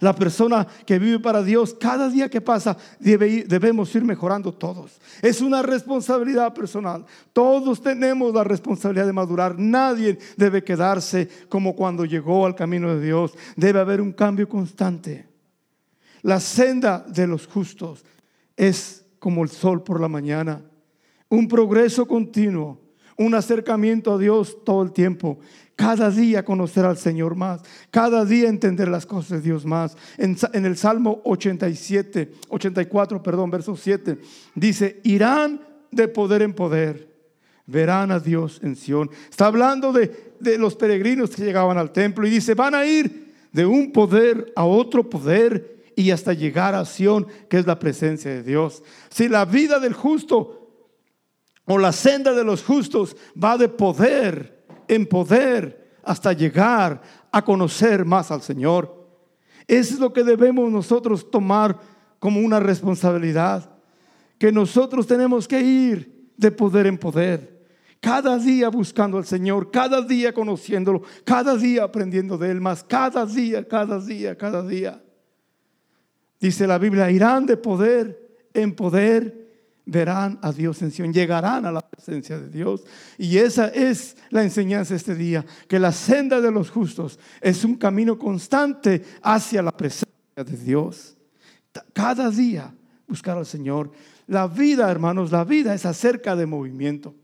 La 0.00 0.14
persona 0.14 0.66
que 0.84 0.98
vive 0.98 1.18
para 1.18 1.42
Dios, 1.42 1.74
cada 1.74 2.08
día 2.08 2.28
que 2.28 2.40
pasa, 2.40 2.76
debemos 2.98 3.94
ir 3.94 4.04
mejorando 4.04 4.52
todos. 4.52 5.00
Es 5.22 5.40
una 5.40 5.62
responsabilidad 5.62 6.52
personal. 6.52 7.04
Todos 7.32 7.80
tenemos 7.80 8.34
la 8.34 8.44
responsabilidad 8.44 9.06
de 9.06 9.12
madurar. 9.12 9.58
Nadie 9.58 10.18
debe 10.36 10.62
quedarse 10.62 11.28
como 11.48 11.74
cuando 11.74 12.04
llegó 12.04 12.46
al 12.46 12.54
camino 12.54 12.94
de 12.94 13.04
Dios. 13.04 13.32
Debe 13.56 13.80
haber 13.80 14.00
un 14.00 14.12
cambio 14.12 14.48
constante. 14.48 15.26
La 16.22 16.40
senda 16.40 17.04
de 17.06 17.26
los 17.26 17.46
justos 17.46 18.04
es 18.56 19.04
como 19.18 19.42
el 19.42 19.48
sol 19.48 19.82
por 19.82 20.00
la 20.00 20.08
mañana. 20.08 20.62
Un 21.28 21.48
progreso 21.48 22.06
continuo, 22.06 22.80
un 23.16 23.34
acercamiento 23.34 24.14
a 24.14 24.18
Dios 24.18 24.58
todo 24.64 24.82
el 24.82 24.92
tiempo. 24.92 25.38
Cada 25.74 26.10
día 26.10 26.44
conocer 26.44 26.86
al 26.86 26.96
Señor 26.96 27.34
más, 27.34 27.60
cada 27.90 28.24
día 28.24 28.48
entender 28.48 28.88
las 28.88 29.04
cosas 29.04 29.30
de 29.30 29.40
Dios 29.42 29.66
más. 29.66 29.96
En, 30.16 30.36
el 30.64 30.76
Salmo 30.76 31.20
87, 31.24 32.32
84, 32.48 33.22
perdón, 33.22 33.50
verso 33.50 33.76
7, 33.76 34.18
dice, 34.54 35.00
irán 35.04 35.60
de 35.90 36.08
poder 36.08 36.40
en 36.40 36.54
poder, 36.54 37.14
verán 37.66 38.10
a 38.10 38.20
Dios 38.20 38.60
en 38.62 38.74
Sión. 38.74 39.10
Está 39.28 39.46
hablando 39.46 39.92
de, 39.92 40.34
de 40.40 40.56
los 40.56 40.76
peregrinos 40.76 41.30
que 41.30 41.44
llegaban 41.44 41.76
al 41.76 41.92
templo 41.92 42.26
y 42.26 42.30
dice, 42.30 42.54
van 42.54 42.74
a 42.74 42.86
ir 42.86 43.34
de 43.52 43.66
un 43.66 43.92
poder 43.92 44.52
a 44.56 44.64
otro 44.64 45.08
poder 45.10 45.76
y 45.94 46.10
hasta 46.10 46.32
llegar 46.32 46.74
a 46.74 46.84
Sión, 46.86 47.26
que 47.48 47.58
es 47.58 47.66
la 47.66 47.78
presencia 47.78 48.30
de 48.30 48.42
Dios. 48.42 48.82
Si 49.10 49.28
la 49.28 49.44
vida 49.44 49.78
del 49.78 49.94
justo 49.94 50.55
o 51.66 51.78
la 51.78 51.92
senda 51.92 52.32
de 52.32 52.44
los 52.44 52.62
justos 52.62 53.16
va 53.42 53.58
de 53.58 53.68
poder 53.68 54.64
en 54.88 55.06
poder 55.06 55.98
hasta 56.02 56.32
llegar 56.32 57.02
a 57.32 57.44
conocer 57.44 58.04
más 58.04 58.30
al 58.30 58.40
Señor. 58.40 59.06
Eso 59.66 59.94
es 59.94 60.00
lo 60.00 60.12
que 60.12 60.22
debemos 60.22 60.70
nosotros 60.70 61.28
tomar 61.28 61.78
como 62.20 62.40
una 62.40 62.60
responsabilidad, 62.60 63.68
que 64.38 64.52
nosotros 64.52 65.06
tenemos 65.06 65.48
que 65.48 65.60
ir 65.60 66.30
de 66.36 66.50
poder 66.52 66.86
en 66.86 66.98
poder, 66.98 67.66
cada 68.00 68.38
día 68.38 68.68
buscando 68.68 69.18
al 69.18 69.24
Señor, 69.24 69.70
cada 69.70 70.02
día 70.02 70.32
conociéndolo, 70.32 71.02
cada 71.24 71.56
día 71.56 71.82
aprendiendo 71.82 72.38
de 72.38 72.50
Él 72.52 72.60
más, 72.60 72.84
cada 72.84 73.26
día, 73.26 73.66
cada 73.66 73.98
día, 73.98 74.36
cada 74.36 74.62
día. 74.62 75.02
Dice 76.38 76.66
la 76.66 76.78
Biblia, 76.78 77.10
irán 77.10 77.46
de 77.46 77.56
poder 77.56 78.46
en 78.54 78.74
poder 78.74 79.45
verán 79.86 80.38
a 80.42 80.52
Dios 80.52 80.82
en 80.82 80.90
Sion, 80.90 81.12
llegarán 81.12 81.64
a 81.64 81.72
la 81.72 81.80
presencia 81.80 82.38
de 82.38 82.50
Dios. 82.50 82.84
Y 83.16 83.38
esa 83.38 83.68
es 83.68 84.16
la 84.30 84.42
enseñanza 84.42 84.94
este 84.94 85.14
día, 85.14 85.46
que 85.68 85.78
la 85.78 85.92
senda 85.92 86.40
de 86.40 86.50
los 86.50 86.70
justos 86.70 87.18
es 87.40 87.64
un 87.64 87.76
camino 87.76 88.18
constante 88.18 89.04
hacia 89.22 89.62
la 89.62 89.74
presencia 89.74 90.06
de 90.36 90.56
Dios. 90.56 91.16
Cada 91.92 92.30
día 92.30 92.74
buscar 93.06 93.38
al 93.38 93.46
Señor. 93.46 93.92
La 94.26 94.48
vida, 94.48 94.90
hermanos, 94.90 95.30
la 95.30 95.44
vida 95.44 95.74
es 95.74 95.86
acerca 95.86 96.34
de 96.34 96.46
movimiento. 96.46 97.14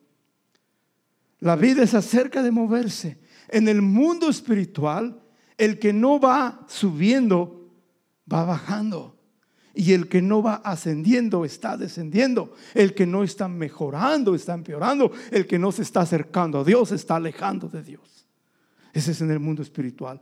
La 1.41 1.57
vida 1.57 1.83
es 1.83 1.95
acerca 1.95 2.43
de 2.43 2.53
moverse. 2.53 3.19
En 3.49 3.67
el 3.67 3.83
mundo 3.83 4.29
espiritual, 4.29 5.21
el 5.59 5.79
que 5.79 5.93
no 5.93 6.21
va 6.21 6.65
subiendo, 6.69 7.69
va 8.33 8.45
bajando. 8.45 9.17
Y 9.75 9.93
el 9.93 10.09
que 10.09 10.21
no 10.21 10.43
va 10.43 10.57
ascendiendo 10.57 11.45
está 11.45 11.77
descendiendo. 11.77 12.55
El 12.75 12.95
que 12.95 13.07
no 13.07 13.25
está 13.25 13.49
mejorando 13.49 14.35
está 14.35 14.55
empeorando. 14.55 15.13
El 15.31 15.47
que 15.47 15.59
no 15.59 15.73
se 15.73 15.83
está 15.83 16.01
acercando 16.01 16.61
a 16.61 16.65
Dios 16.65 16.93
está 16.93 17.17
alejando 17.17 17.69
de 17.69 17.83
Dios. 17.83 18.27
Ese 18.93 19.13
es 19.13 19.21
en 19.23 19.31
el 19.31 19.41
mundo 19.41 19.63
espiritual. 19.63 20.21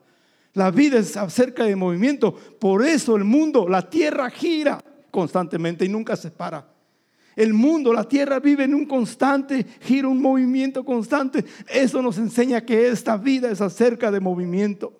La 0.55 0.71
vida 0.71 0.99
es 0.99 1.17
acerca 1.17 1.65
de 1.65 1.77
movimiento. 1.77 2.35
Por 2.35 2.85
eso 2.85 3.17
el 3.17 3.25
mundo, 3.25 3.69
la 3.69 3.89
tierra 3.89 4.31
gira 4.31 4.83
constantemente 5.11 5.85
y 5.85 5.89
nunca 5.89 6.17
se 6.17 6.31
para. 6.31 6.69
El 7.37 7.55
mundo, 7.55 7.93
la 7.93 8.05
tierra 8.05 8.41
vive 8.41 8.65
en 8.65 8.75
un 8.75 8.85
constante 8.87 9.65
giro, 9.81 10.11
un 10.11 10.21
movimiento 10.21 10.85
constante. 10.85 11.45
Eso 11.69 12.03
nos 12.03 12.19
enseña 12.19 12.61
que 12.61 12.89
esta 12.89 13.17
vida 13.17 13.51
es 13.51 13.61
acerca 13.61 14.11
de 14.11 14.21
movimiento. 14.21 14.93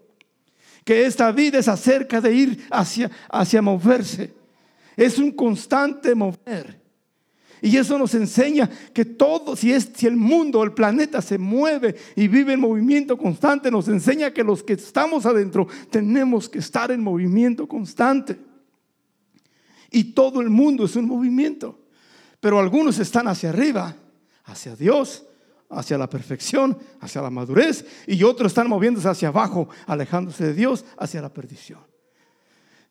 Que 0.85 1.07
esta 1.07 1.31
vida 1.33 1.59
es 1.59 1.69
acerca 1.69 2.21
de 2.21 2.33
ir 2.33 2.67
hacia, 2.71 3.11
hacia 3.29 3.61
moverse. 3.61 4.40
Es 5.01 5.19
un 5.19 5.31
constante 5.31 6.15
mover. 6.15 6.79
Y 7.63 7.75
eso 7.79 7.99
nos 7.99 8.15
enseña 8.15 8.69
que 8.93 9.07
todo, 9.07 9.57
si, 9.57 9.73
es, 9.73 9.91
el 10.05 10.15
mundo, 10.15 10.63
el 10.63 10.75
planeta 10.75 11.23
se 11.23 11.39
mueve 11.39 11.97
y 12.17 12.29
vive 12.29 12.53
en 12.53 12.61
movimiento 12.61 13.17
constante, 13.17 13.71
nos 13.71 13.89
enseña 13.89 14.31
que 14.31 14.45
los 14.45 14.63
que 14.63 14.75
estamos 14.75 15.25
adentro 15.25 15.67
tenemos 15.89 16.51
que 16.51 16.59
estar 16.59 16.91
en 16.91 17.03
movimiento 17.03 17.67
constante. 17.67 18.39
Y 19.91 20.13
todo 20.13 20.43
el 20.43 20.51
mundo 20.51 20.85
es 20.85 20.95
un 20.97 21.07
movimiento. 21.07 21.81
Pero 22.39 22.59
algunos 22.59 22.99
están 22.99 23.27
hacia 23.27 23.49
arriba, 23.49 23.97
hacia 24.45 24.77
Dios, 24.77 25.25
hacia 25.71 25.97
la 25.97 26.11
perfección, 26.11 26.77
hacia 27.01 27.23
la 27.23 27.31
madurez, 27.31 27.87
y 28.07 28.23
otros 28.23 28.53
están 28.53 28.69
moviéndose 28.69 29.09
hacia 29.09 29.29
abajo, 29.29 29.71
alejándose 29.87 30.45
de 30.45 30.53
Dios, 30.53 30.85
hacia 30.99 31.23
la 31.23 31.33
perdición. 31.33 31.90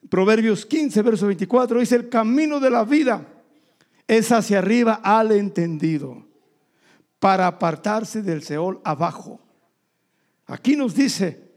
Proverbios 0.08 0.66
15, 0.66 1.02
verso 1.02 1.28
24 1.28 1.80
dice, 1.80 1.96
el 1.96 2.10
camino 2.10 2.60
de 2.60 2.70
la 2.70 2.84
vida 2.84 3.28
es 4.08 4.32
hacia 4.32 4.60
arriba 4.60 5.02
al 5.04 5.32
entendido, 5.32 6.26
para 7.20 7.48
apartarse 7.48 8.22
del 8.22 8.44
Seol 8.44 8.80
abajo. 8.84 9.40
Aquí 10.48 10.76
nos 10.76 10.96
dice 10.96 11.50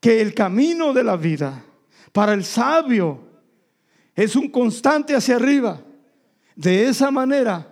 que 0.00 0.20
el 0.20 0.34
camino 0.34 0.92
de 0.92 1.04
la 1.04 1.16
vida 1.16 1.64
para 2.12 2.34
el 2.34 2.44
sabio 2.44 3.20
es 4.14 4.36
un 4.36 4.50
constante 4.50 5.14
hacia 5.14 5.36
arriba. 5.36 5.80
De 6.56 6.88
esa 6.88 7.10
manera 7.10 7.66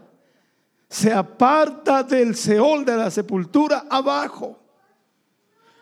se 0.88 1.12
aparta 1.12 2.02
del 2.02 2.34
Seol 2.34 2.84
de 2.84 2.96
la 2.96 3.10
sepultura 3.10 3.86
abajo. 3.90 4.58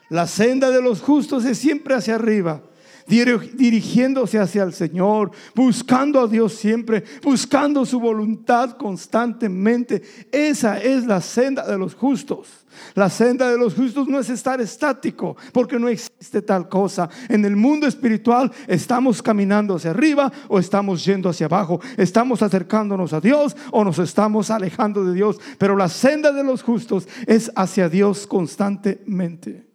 La 0.08 0.26
senda 0.26 0.70
de 0.70 0.82
los 0.82 1.00
justos 1.00 1.44
es 1.44 1.58
siempre 1.58 1.94
hacia 1.94 2.16
arriba 2.16 2.62
dirigiéndose 3.06 4.38
hacia 4.38 4.62
el 4.62 4.72
Señor, 4.72 5.30
buscando 5.54 6.20
a 6.20 6.26
Dios 6.26 6.54
siempre, 6.54 7.04
buscando 7.22 7.84
su 7.86 8.00
voluntad 8.00 8.76
constantemente. 8.76 10.02
Esa 10.32 10.78
es 10.82 11.06
la 11.06 11.20
senda 11.20 11.66
de 11.66 11.78
los 11.78 11.94
justos. 11.94 12.66
La 12.94 13.08
senda 13.08 13.50
de 13.50 13.58
los 13.58 13.74
justos 13.74 14.08
no 14.08 14.18
es 14.18 14.28
estar 14.28 14.60
estático, 14.60 15.36
porque 15.52 15.78
no 15.78 15.88
existe 15.88 16.42
tal 16.42 16.68
cosa. 16.68 17.08
En 17.28 17.44
el 17.44 17.56
mundo 17.56 17.86
espiritual 17.86 18.52
estamos 18.66 19.22
caminando 19.22 19.76
hacia 19.76 19.90
arriba 19.90 20.32
o 20.48 20.58
estamos 20.58 21.04
yendo 21.04 21.28
hacia 21.28 21.46
abajo. 21.46 21.80
Estamos 21.96 22.42
acercándonos 22.42 23.12
a 23.12 23.20
Dios 23.20 23.56
o 23.70 23.84
nos 23.84 23.98
estamos 23.98 24.50
alejando 24.50 25.04
de 25.04 25.14
Dios. 25.14 25.38
Pero 25.58 25.76
la 25.76 25.88
senda 25.88 26.32
de 26.32 26.44
los 26.44 26.62
justos 26.62 27.08
es 27.26 27.50
hacia 27.54 27.88
Dios 27.88 28.26
constantemente. 28.26 29.66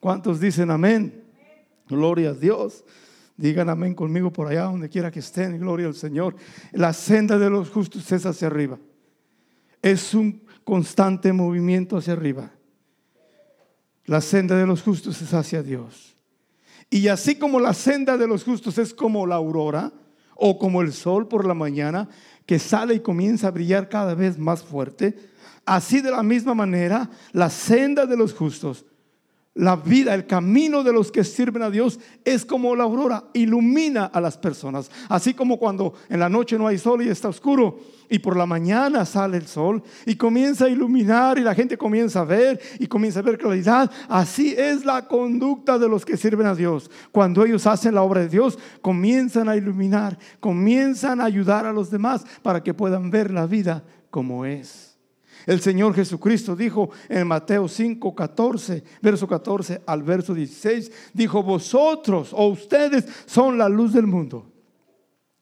¿Cuántos 0.00 0.38
dicen 0.40 0.70
amén? 0.70 1.25
Gloria 1.88 2.30
a 2.30 2.34
Dios. 2.34 2.84
Digan 3.36 3.68
amén 3.68 3.94
conmigo 3.94 4.32
por 4.32 4.48
allá, 4.48 4.64
donde 4.64 4.88
quiera 4.88 5.10
que 5.10 5.20
estén. 5.20 5.58
Gloria 5.58 5.86
al 5.86 5.94
Señor. 5.94 6.36
La 6.72 6.92
senda 6.92 7.38
de 7.38 7.50
los 7.50 7.70
justos 7.70 8.10
es 8.10 8.24
hacia 8.24 8.48
arriba. 8.48 8.78
Es 9.82 10.14
un 10.14 10.42
constante 10.64 11.32
movimiento 11.32 11.96
hacia 11.96 12.14
arriba. 12.14 12.50
La 14.06 14.20
senda 14.20 14.56
de 14.56 14.66
los 14.66 14.82
justos 14.82 15.20
es 15.20 15.34
hacia 15.34 15.62
Dios. 15.62 16.16
Y 16.88 17.08
así 17.08 17.36
como 17.36 17.60
la 17.60 17.74
senda 17.74 18.16
de 18.16 18.26
los 18.26 18.44
justos 18.44 18.78
es 18.78 18.94
como 18.94 19.26
la 19.26 19.34
aurora 19.34 19.92
o 20.36 20.58
como 20.58 20.82
el 20.82 20.92
sol 20.92 21.28
por 21.28 21.44
la 21.44 21.54
mañana 21.54 22.08
que 22.46 22.58
sale 22.58 22.94
y 22.94 23.00
comienza 23.00 23.48
a 23.48 23.50
brillar 23.50 23.88
cada 23.88 24.14
vez 24.14 24.38
más 24.38 24.62
fuerte, 24.62 25.16
así 25.64 26.00
de 26.00 26.12
la 26.12 26.22
misma 26.22 26.54
manera 26.54 27.10
la 27.32 27.50
senda 27.50 28.06
de 28.06 28.16
los 28.16 28.32
justos 28.32 28.84
la 29.56 29.76
vida, 29.76 30.14
el 30.14 30.26
camino 30.26 30.84
de 30.84 30.92
los 30.92 31.10
que 31.10 31.24
sirven 31.24 31.62
a 31.62 31.70
Dios 31.70 31.98
es 32.24 32.44
como 32.44 32.76
la 32.76 32.84
aurora, 32.84 33.24
ilumina 33.32 34.04
a 34.04 34.20
las 34.20 34.36
personas. 34.36 34.90
Así 35.08 35.32
como 35.32 35.58
cuando 35.58 35.94
en 36.10 36.20
la 36.20 36.28
noche 36.28 36.58
no 36.58 36.66
hay 36.66 36.76
sol 36.76 37.02
y 37.02 37.08
está 37.08 37.28
oscuro 37.28 37.78
y 38.10 38.18
por 38.18 38.36
la 38.36 38.44
mañana 38.44 39.06
sale 39.06 39.38
el 39.38 39.46
sol 39.46 39.82
y 40.04 40.16
comienza 40.16 40.66
a 40.66 40.68
iluminar 40.68 41.38
y 41.38 41.40
la 41.40 41.54
gente 41.54 41.78
comienza 41.78 42.20
a 42.20 42.24
ver 42.24 42.60
y 42.78 42.86
comienza 42.86 43.20
a 43.20 43.22
ver 43.22 43.38
claridad. 43.38 43.90
Así 44.08 44.54
es 44.56 44.84
la 44.84 45.08
conducta 45.08 45.78
de 45.78 45.88
los 45.88 46.04
que 46.04 46.18
sirven 46.18 46.46
a 46.46 46.54
Dios. 46.54 46.90
Cuando 47.10 47.42
ellos 47.42 47.66
hacen 47.66 47.94
la 47.94 48.02
obra 48.02 48.20
de 48.20 48.28
Dios, 48.28 48.58
comienzan 48.82 49.48
a 49.48 49.56
iluminar, 49.56 50.18
comienzan 50.38 51.18
a 51.20 51.24
ayudar 51.24 51.64
a 51.64 51.72
los 51.72 51.90
demás 51.90 52.26
para 52.42 52.62
que 52.62 52.74
puedan 52.74 53.10
ver 53.10 53.30
la 53.30 53.46
vida 53.46 53.84
como 54.10 54.44
es. 54.44 54.95
El 55.46 55.60
Señor 55.60 55.94
Jesucristo 55.94 56.56
dijo 56.56 56.90
en 57.08 57.28
Mateo 57.28 57.68
5, 57.68 58.14
14, 58.14 58.82
verso 59.00 59.28
14 59.28 59.80
al 59.86 60.02
verso 60.02 60.34
16, 60.34 60.90
dijo, 61.14 61.40
vosotros 61.44 62.30
o 62.32 62.48
ustedes 62.48 63.06
son 63.26 63.56
la 63.56 63.68
luz 63.68 63.92
del 63.92 64.08
mundo. 64.08 64.52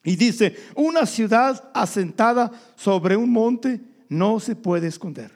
Y 0.04 0.16
dice, 0.16 0.54
una 0.76 1.06
ciudad 1.06 1.70
asentada 1.72 2.52
sobre 2.76 3.16
un 3.16 3.32
monte 3.32 3.80
no 4.10 4.38
se 4.38 4.54
puede 4.54 4.88
esconder. 4.88 5.32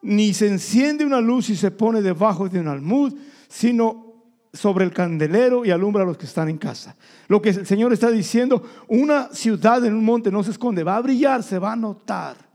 Ni 0.00 0.32
se 0.32 0.46
enciende 0.46 1.04
una 1.04 1.20
luz 1.20 1.50
y 1.50 1.56
se 1.56 1.70
pone 1.70 2.00
debajo 2.00 2.48
de 2.48 2.58
un 2.58 2.68
almud, 2.68 3.12
sino 3.48 4.08
sobre 4.54 4.86
el 4.86 4.94
candelero 4.94 5.66
y 5.66 5.70
alumbra 5.70 6.04
a 6.04 6.06
los 6.06 6.16
que 6.16 6.24
están 6.24 6.48
en 6.48 6.56
casa. 6.56 6.96
Lo 7.26 7.42
que 7.42 7.50
el 7.50 7.66
Señor 7.66 7.92
está 7.92 8.10
diciendo, 8.10 8.62
una 8.88 9.28
ciudad 9.34 9.84
en 9.84 9.92
un 9.92 10.04
monte 10.06 10.30
no 10.30 10.42
se 10.42 10.52
esconde, 10.52 10.82
va 10.82 10.96
a 10.96 11.02
brillar, 11.02 11.42
se 11.42 11.58
va 11.58 11.72
a 11.72 11.76
notar. 11.76 12.47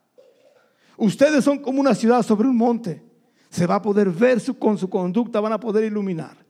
Ustedes 0.97 1.43
son 1.43 1.59
como 1.59 1.79
una 1.79 1.95
ciudad 1.95 2.23
sobre 2.23 2.47
un 2.47 2.57
monte. 2.57 3.03
Se 3.50 3.67
va 3.67 3.75
a 3.75 3.81
poder 3.81 4.09
ver 4.09 4.39
su, 4.39 4.57
con 4.57 4.77
su 4.77 4.89
conducta, 4.89 5.39
van 5.39 5.53
a 5.53 5.59
poder 5.59 5.83
iluminar. 5.83 6.43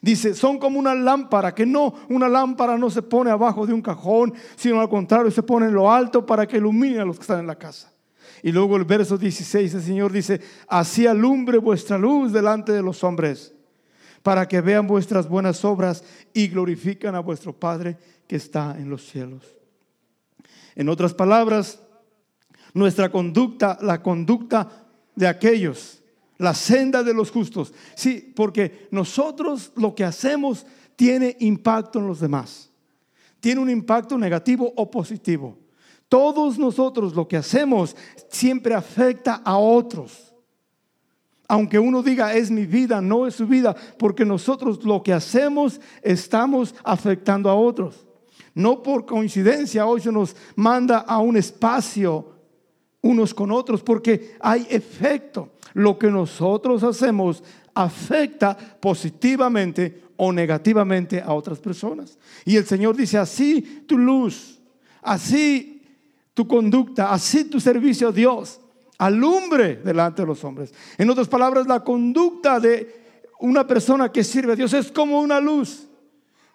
Dice, 0.00 0.34
son 0.34 0.58
como 0.58 0.78
una 0.78 0.94
lámpara, 0.94 1.54
que 1.54 1.64
no, 1.64 1.94
una 2.10 2.28
lámpara 2.28 2.76
no 2.76 2.90
se 2.90 3.02
pone 3.02 3.30
abajo 3.30 3.66
de 3.66 3.72
un 3.72 3.80
cajón, 3.80 4.34
sino 4.56 4.80
al 4.80 4.88
contrario, 4.88 5.30
se 5.30 5.42
pone 5.42 5.66
en 5.66 5.74
lo 5.74 5.90
alto 5.90 6.26
para 6.26 6.46
que 6.46 6.58
ilumine 6.58 6.98
a 6.98 7.04
los 7.04 7.16
que 7.16 7.22
están 7.22 7.40
en 7.40 7.46
la 7.46 7.56
casa. 7.56 7.90
Y 8.42 8.52
luego 8.52 8.76
el 8.76 8.84
verso 8.84 9.16
16, 9.16 9.72
el 9.72 9.82
Señor 9.82 10.12
dice, 10.12 10.40
así 10.68 11.06
alumbre 11.06 11.56
vuestra 11.56 11.96
luz 11.96 12.32
delante 12.32 12.72
de 12.72 12.82
los 12.82 13.02
hombres, 13.02 13.54
para 14.22 14.46
que 14.46 14.60
vean 14.60 14.86
vuestras 14.86 15.28
buenas 15.28 15.64
obras 15.64 16.04
y 16.34 16.48
glorifican 16.48 17.14
a 17.14 17.20
vuestro 17.20 17.54
Padre 17.54 17.96
que 18.26 18.36
está 18.36 18.76
en 18.78 18.90
los 18.90 19.06
cielos. 19.06 19.56
En 20.74 20.88
otras 20.90 21.14
palabras, 21.14 21.80
nuestra 22.74 23.10
conducta, 23.10 23.78
la 23.80 24.02
conducta 24.02 24.68
de 25.14 25.26
aquellos, 25.26 26.02
la 26.36 26.52
senda 26.52 27.02
de 27.02 27.14
los 27.14 27.30
justos. 27.30 27.72
Sí, 27.94 28.32
porque 28.34 28.88
nosotros 28.90 29.72
lo 29.76 29.94
que 29.94 30.04
hacemos 30.04 30.66
tiene 30.96 31.36
impacto 31.40 32.00
en 32.00 32.08
los 32.08 32.20
demás. 32.20 32.70
Tiene 33.40 33.60
un 33.60 33.70
impacto 33.70 34.18
negativo 34.18 34.72
o 34.76 34.90
positivo. 34.90 35.58
Todos 36.08 36.58
nosotros 36.58 37.14
lo 37.14 37.26
que 37.26 37.36
hacemos 37.36 37.96
siempre 38.28 38.74
afecta 38.74 39.40
a 39.44 39.56
otros. 39.56 40.34
Aunque 41.46 41.78
uno 41.78 42.02
diga 42.02 42.34
es 42.34 42.50
mi 42.50 42.66
vida, 42.66 43.00
no 43.00 43.26
es 43.26 43.34
su 43.34 43.46
vida, 43.46 43.76
porque 43.98 44.24
nosotros 44.24 44.82
lo 44.84 45.02
que 45.02 45.12
hacemos 45.12 45.80
estamos 46.02 46.74
afectando 46.82 47.50
a 47.50 47.54
otros. 47.54 48.06
No 48.54 48.82
por 48.82 49.04
coincidencia 49.04 49.86
hoy 49.86 50.00
se 50.00 50.12
nos 50.12 50.34
manda 50.56 50.98
a 50.98 51.18
un 51.18 51.36
espacio 51.36 52.33
unos 53.04 53.34
con 53.34 53.52
otros 53.52 53.82
porque 53.82 54.36
hay 54.40 54.66
efecto. 54.70 55.50
Lo 55.74 55.98
que 55.98 56.10
nosotros 56.10 56.82
hacemos 56.82 57.42
afecta 57.74 58.56
positivamente 58.56 60.04
o 60.16 60.32
negativamente 60.32 61.20
a 61.20 61.32
otras 61.34 61.58
personas. 61.58 62.18
Y 62.44 62.56
el 62.56 62.64
Señor 62.64 62.96
dice, 62.96 63.18
así 63.18 63.84
tu 63.86 63.98
luz, 63.98 64.58
así 65.02 65.82
tu 66.32 66.48
conducta, 66.48 67.12
así 67.12 67.44
tu 67.44 67.60
servicio 67.60 68.08
a 68.08 68.12
Dios, 68.12 68.60
alumbre 68.96 69.76
delante 69.76 70.22
de 70.22 70.26
los 70.28 70.42
hombres. 70.42 70.72
En 70.96 71.10
otras 71.10 71.28
palabras, 71.28 71.66
la 71.66 71.84
conducta 71.84 72.58
de 72.58 73.02
una 73.38 73.66
persona 73.66 74.10
que 74.10 74.24
sirve 74.24 74.54
a 74.54 74.56
Dios 74.56 74.72
es 74.72 74.90
como 74.90 75.20
una 75.20 75.40
luz 75.40 75.88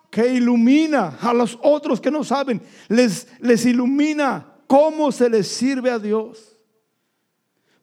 que 0.09 0.33
ilumina 0.33 1.19
a 1.21 1.31
los 1.31 1.59
otros 1.61 2.01
que 2.01 2.09
no 2.09 2.23
saben, 2.23 2.59
les, 2.87 3.27
les 3.39 3.65
ilumina 3.67 4.47
cómo 4.69 5.11
se 5.11 5.27
les 5.31 5.47
sirve 5.47 5.89
a 5.89 5.97
Dios. 5.97 6.55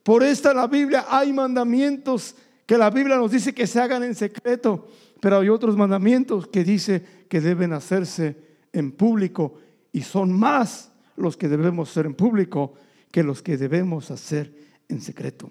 Por 0.05 0.23
esta 0.23 0.55
la 0.55 0.69
Biblia 0.69 1.05
hay 1.09 1.33
mandamientos 1.33 2.37
que 2.65 2.79
la 2.79 2.91
Biblia 2.91 3.17
nos 3.17 3.33
dice 3.33 3.53
que 3.53 3.67
se 3.67 3.81
hagan 3.81 4.05
en 4.05 4.15
secreto, 4.15 4.87
pero 5.21 5.41
hay 5.41 5.49
otros 5.49 5.77
mandamientos 5.77 6.47
que 6.47 6.63
dice 6.63 7.05
que 7.29 7.41
deben 7.41 7.73
hacerse 7.73 8.37
en 8.73 8.93
público 8.93 9.59
y 9.91 10.03
son 10.03 10.31
más 10.31 10.93
los 11.17 11.37
que 11.37 11.49
debemos 11.49 11.91
hacer 11.91 12.07
en 12.07 12.15
público 12.15 12.75
que 13.11 13.25
los 13.25 13.43
que 13.43 13.57
debemos 13.57 14.13
hacer 14.13 14.55
en 14.89 15.01
secreto. 15.01 15.51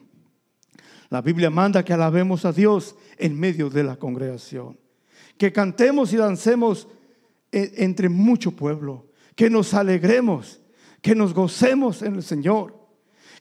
La 1.10 1.22
Biblia 1.22 1.50
manda 1.50 1.84
que 1.84 1.92
alabemos 1.92 2.46
a 2.46 2.54
Dios 2.54 2.96
en 3.18 3.38
medio 3.38 3.70
de 3.70 3.84
la 3.84 3.98
congregación, 3.98 4.80
que 5.38 5.51
cantemos 5.51 6.13
y 6.13 6.15
dancemos 6.15 6.88
e, 7.51 7.74
entre 7.84 8.08
mucho 8.08 8.51
pueblo, 8.51 9.08
que 9.36 9.50
nos 9.50 9.74
alegremos, 9.74 10.62
que 11.06 11.14
nos 11.14 11.36
gocemos 11.36 12.02
en 12.02 12.16
el 12.16 12.24
Señor, 12.24 12.74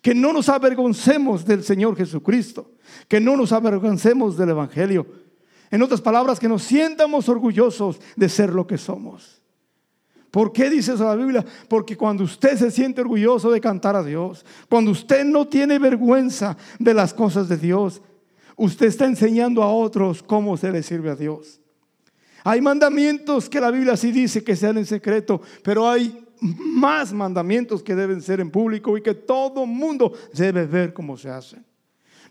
que 0.02 0.14
no 0.14 0.34
nos 0.34 0.50
avergoncemos 0.50 1.46
del 1.46 1.64
Señor 1.64 1.96
Jesucristo, 1.96 2.72
que 3.08 3.20
no 3.20 3.38
nos 3.38 3.52
avergoncemos 3.52 4.36
del 4.36 4.50
Evangelio. 4.50 5.06
En 5.70 5.80
otras 5.80 6.02
palabras, 6.02 6.38
que 6.38 6.46
nos 6.46 6.62
sientamos 6.62 7.26
orgullosos 7.26 7.98
de 8.16 8.28
ser 8.28 8.52
lo 8.52 8.66
que 8.66 8.76
somos. 8.76 9.40
¿Por 10.30 10.52
qué 10.52 10.68
dice 10.68 10.92
eso 10.92 11.04
la 11.04 11.14
Biblia? 11.14 11.42
Porque 11.66 11.96
cuando 11.96 12.24
usted 12.24 12.58
se 12.58 12.70
siente 12.70 13.00
orgulloso 13.00 13.50
de 13.50 13.62
cantar 13.62 13.96
a 13.96 14.04
Dios, 14.04 14.44
cuando 14.68 14.90
usted 14.90 15.24
no 15.24 15.48
tiene 15.48 15.78
vergüenza 15.78 16.58
de 16.78 16.92
las 16.92 17.14
cosas 17.14 17.48
de 17.48 17.56
Dios, 17.56 18.02
usted 18.56 18.88
está 18.88 19.06
enseñando 19.06 19.62
a 19.62 19.72
otros 19.72 20.22
cómo 20.22 20.58
se 20.58 20.70
le 20.70 20.82
sirve 20.82 21.08
a 21.08 21.16
Dios. 21.16 21.62
Hay 22.44 22.60
mandamientos 22.60 23.48
que 23.48 23.58
la 23.58 23.70
Biblia 23.70 23.96
sí 23.96 24.12
dice 24.12 24.44
que 24.44 24.54
sean 24.54 24.76
en 24.76 24.84
secreto, 24.84 25.40
pero 25.62 25.88
hay 25.88 26.23
más 26.40 27.12
mandamientos 27.12 27.82
que 27.82 27.94
deben 27.94 28.20
ser 28.20 28.40
en 28.40 28.50
público 28.50 28.96
y 28.96 29.02
que 29.02 29.14
todo 29.14 29.66
mundo 29.66 30.12
debe 30.32 30.66
ver 30.66 30.92
cómo 30.92 31.16
se 31.16 31.30
hacen. 31.30 31.64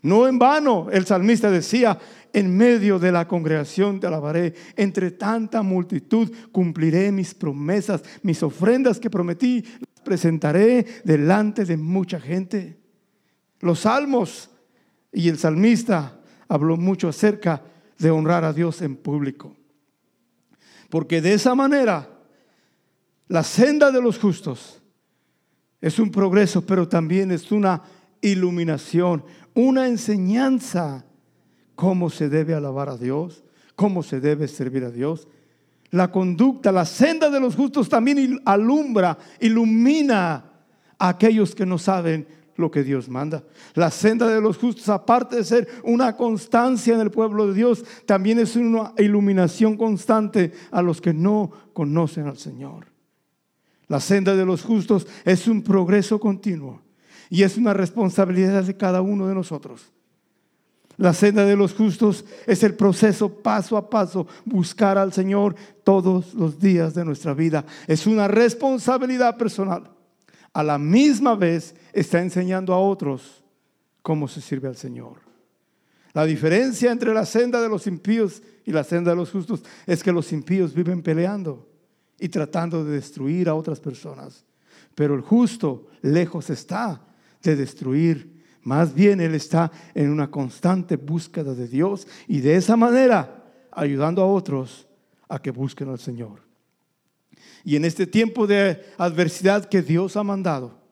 No 0.02 0.28
en 0.28 0.38
vano 0.38 0.88
el 0.90 1.06
salmista 1.06 1.50
decía, 1.50 1.98
en 2.32 2.54
medio 2.54 2.98
de 2.98 3.10
la 3.10 3.26
congregación 3.26 4.00
te 4.00 4.06
alabaré, 4.06 4.54
entre 4.76 5.12
tanta 5.12 5.62
multitud 5.62 6.30
cumpliré 6.52 7.10
mis 7.10 7.32
promesas, 7.32 8.02
mis 8.22 8.42
ofrendas 8.42 9.00
que 9.00 9.08
prometí, 9.08 9.62
las 9.62 10.04
presentaré 10.04 10.84
delante 11.04 11.64
de 11.64 11.78
mucha 11.78 12.20
gente. 12.20 12.78
Los 13.60 13.80
salmos 13.80 14.50
y 15.10 15.30
el 15.30 15.38
salmista 15.38 16.20
habló 16.48 16.76
mucho 16.76 17.08
acerca 17.08 17.62
de 17.98 18.10
honrar 18.10 18.44
a 18.44 18.52
Dios 18.52 18.82
en 18.82 18.96
público. 18.96 19.56
Porque 20.90 21.22
de 21.22 21.32
esa 21.32 21.54
manera 21.54 22.13
la 23.28 23.42
senda 23.42 23.90
de 23.90 24.02
los 24.02 24.18
justos 24.18 24.82
es 25.80 25.98
un 25.98 26.10
progreso, 26.10 26.64
pero 26.64 26.88
también 26.88 27.30
es 27.30 27.52
una 27.52 27.82
iluminación, 28.20 29.24
una 29.54 29.86
enseñanza 29.86 31.04
cómo 31.74 32.10
se 32.10 32.28
debe 32.28 32.54
alabar 32.54 32.88
a 32.88 32.96
Dios, 32.96 33.44
cómo 33.76 34.02
se 34.02 34.20
debe 34.20 34.48
servir 34.48 34.84
a 34.84 34.90
Dios. 34.90 35.28
La 35.90 36.10
conducta, 36.10 36.72
la 36.72 36.84
senda 36.84 37.30
de 37.30 37.40
los 37.40 37.54
justos 37.54 37.88
también 37.88 38.40
alumbra, 38.44 39.18
ilumina 39.40 40.44
a 40.98 41.08
aquellos 41.08 41.54
que 41.54 41.66
no 41.66 41.78
saben 41.78 42.26
lo 42.56 42.70
que 42.70 42.82
Dios 42.82 43.08
manda. 43.08 43.44
La 43.74 43.90
senda 43.90 44.28
de 44.28 44.40
los 44.40 44.58
justos, 44.58 44.88
aparte 44.88 45.36
de 45.36 45.44
ser 45.44 45.68
una 45.82 46.16
constancia 46.16 46.94
en 46.94 47.00
el 47.00 47.10
pueblo 47.10 47.48
de 47.48 47.54
Dios, 47.54 47.84
también 48.06 48.38
es 48.38 48.56
una 48.56 48.92
iluminación 48.98 49.76
constante 49.76 50.52
a 50.70 50.82
los 50.82 51.00
que 51.00 51.12
no 51.12 51.50
conocen 51.72 52.26
al 52.26 52.38
Señor. 52.38 52.93
La 53.94 54.00
senda 54.00 54.34
de 54.34 54.44
los 54.44 54.62
justos 54.62 55.06
es 55.24 55.46
un 55.46 55.62
progreso 55.62 56.18
continuo 56.18 56.82
y 57.30 57.44
es 57.44 57.56
una 57.56 57.72
responsabilidad 57.72 58.64
de 58.64 58.76
cada 58.76 59.00
uno 59.02 59.28
de 59.28 59.36
nosotros. 59.36 59.92
La 60.96 61.14
senda 61.14 61.44
de 61.44 61.54
los 61.54 61.74
justos 61.74 62.24
es 62.44 62.64
el 62.64 62.74
proceso 62.74 63.32
paso 63.32 63.76
a 63.76 63.88
paso, 63.88 64.26
buscar 64.44 64.98
al 64.98 65.12
Señor 65.12 65.54
todos 65.84 66.34
los 66.34 66.58
días 66.58 66.92
de 66.94 67.04
nuestra 67.04 67.34
vida. 67.34 67.64
Es 67.86 68.08
una 68.08 68.26
responsabilidad 68.26 69.36
personal. 69.36 69.88
A 70.52 70.64
la 70.64 70.76
misma 70.76 71.36
vez 71.36 71.76
está 71.92 72.20
enseñando 72.20 72.74
a 72.74 72.80
otros 72.80 73.44
cómo 74.02 74.26
se 74.26 74.40
sirve 74.40 74.66
al 74.66 74.76
Señor. 74.76 75.18
La 76.14 76.24
diferencia 76.24 76.90
entre 76.90 77.14
la 77.14 77.26
senda 77.26 77.62
de 77.62 77.68
los 77.68 77.86
impíos 77.86 78.42
y 78.64 78.72
la 78.72 78.82
senda 78.82 79.12
de 79.12 79.18
los 79.18 79.30
justos 79.30 79.62
es 79.86 80.02
que 80.02 80.10
los 80.10 80.32
impíos 80.32 80.74
viven 80.74 81.00
peleando 81.00 81.73
y 82.18 82.28
tratando 82.28 82.84
de 82.84 82.92
destruir 82.92 83.48
a 83.48 83.54
otras 83.54 83.80
personas. 83.80 84.44
Pero 84.94 85.14
el 85.14 85.22
justo 85.22 85.88
lejos 86.02 86.50
está 86.50 87.00
de 87.42 87.56
destruir. 87.56 88.42
Más 88.62 88.94
bien 88.94 89.20
Él 89.20 89.34
está 89.34 89.70
en 89.94 90.10
una 90.10 90.30
constante 90.30 90.96
búsqueda 90.96 91.54
de 91.54 91.68
Dios 91.68 92.06
y 92.28 92.40
de 92.40 92.56
esa 92.56 92.76
manera 92.76 93.44
ayudando 93.70 94.22
a 94.22 94.26
otros 94.26 94.86
a 95.28 95.40
que 95.40 95.50
busquen 95.50 95.88
al 95.88 95.98
Señor. 95.98 96.42
Y 97.64 97.76
en 97.76 97.84
este 97.84 98.06
tiempo 98.06 98.46
de 98.46 98.84
adversidad 98.98 99.64
que 99.66 99.82
Dios 99.82 100.16
ha 100.16 100.22
mandado, 100.22 100.83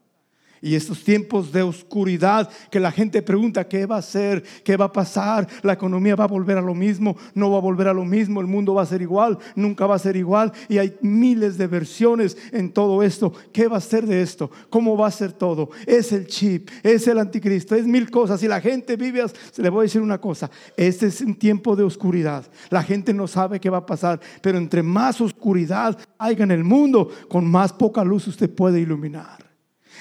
y 0.62 0.76
estos 0.76 1.02
tiempos 1.02 1.52
de 1.52 1.62
oscuridad 1.62 2.48
que 2.70 2.78
la 2.78 2.92
gente 2.92 3.20
pregunta 3.20 3.66
qué 3.68 3.84
va 3.84 3.96
a 3.96 4.02
ser, 4.02 4.44
qué 4.62 4.76
va 4.76 4.86
a 4.86 4.92
pasar, 4.92 5.48
la 5.62 5.72
economía 5.72 6.14
va 6.14 6.24
a 6.24 6.28
volver 6.28 6.56
a 6.56 6.62
lo 6.62 6.74
mismo, 6.74 7.16
no 7.34 7.50
va 7.50 7.58
a 7.58 7.60
volver 7.60 7.88
a 7.88 7.92
lo 7.92 8.04
mismo, 8.04 8.40
el 8.40 8.46
mundo 8.46 8.74
va 8.74 8.82
a 8.82 8.86
ser 8.86 9.02
igual, 9.02 9.38
nunca 9.56 9.86
va 9.86 9.96
a 9.96 9.98
ser 9.98 10.16
igual 10.16 10.52
y 10.68 10.78
hay 10.78 10.96
miles 11.02 11.58
de 11.58 11.66
versiones 11.66 12.38
en 12.52 12.72
todo 12.72 13.02
esto. 13.02 13.32
¿Qué 13.52 13.66
va 13.66 13.78
a 13.78 13.80
ser 13.80 14.06
de 14.06 14.22
esto? 14.22 14.50
¿Cómo 14.70 14.96
va 14.96 15.08
a 15.08 15.10
ser 15.10 15.32
todo? 15.32 15.70
Es 15.84 16.12
el 16.12 16.28
chip, 16.28 16.70
es 16.84 17.08
el 17.08 17.18
anticristo, 17.18 17.74
es 17.74 17.84
mil 17.84 18.08
cosas 18.10 18.40
y 18.44 18.48
la 18.48 18.60
gente 18.60 18.96
vive, 18.96 19.24
le 19.56 19.68
voy 19.68 19.80
a 19.80 19.82
decir 19.82 20.00
una 20.00 20.20
cosa, 20.20 20.48
este 20.76 21.06
es 21.06 21.20
un 21.20 21.34
tiempo 21.34 21.74
de 21.74 21.82
oscuridad. 21.82 22.46
La 22.70 22.84
gente 22.84 23.12
no 23.12 23.26
sabe 23.26 23.58
qué 23.58 23.68
va 23.68 23.78
a 23.78 23.86
pasar, 23.86 24.20
pero 24.40 24.58
entre 24.58 24.82
más 24.84 25.20
oscuridad 25.20 25.98
haya 26.18 26.44
en 26.44 26.52
el 26.52 26.62
mundo, 26.62 27.10
con 27.28 27.50
más 27.50 27.72
poca 27.72 28.04
luz 28.04 28.28
usted 28.28 28.48
puede 28.48 28.80
iluminar. 28.80 29.51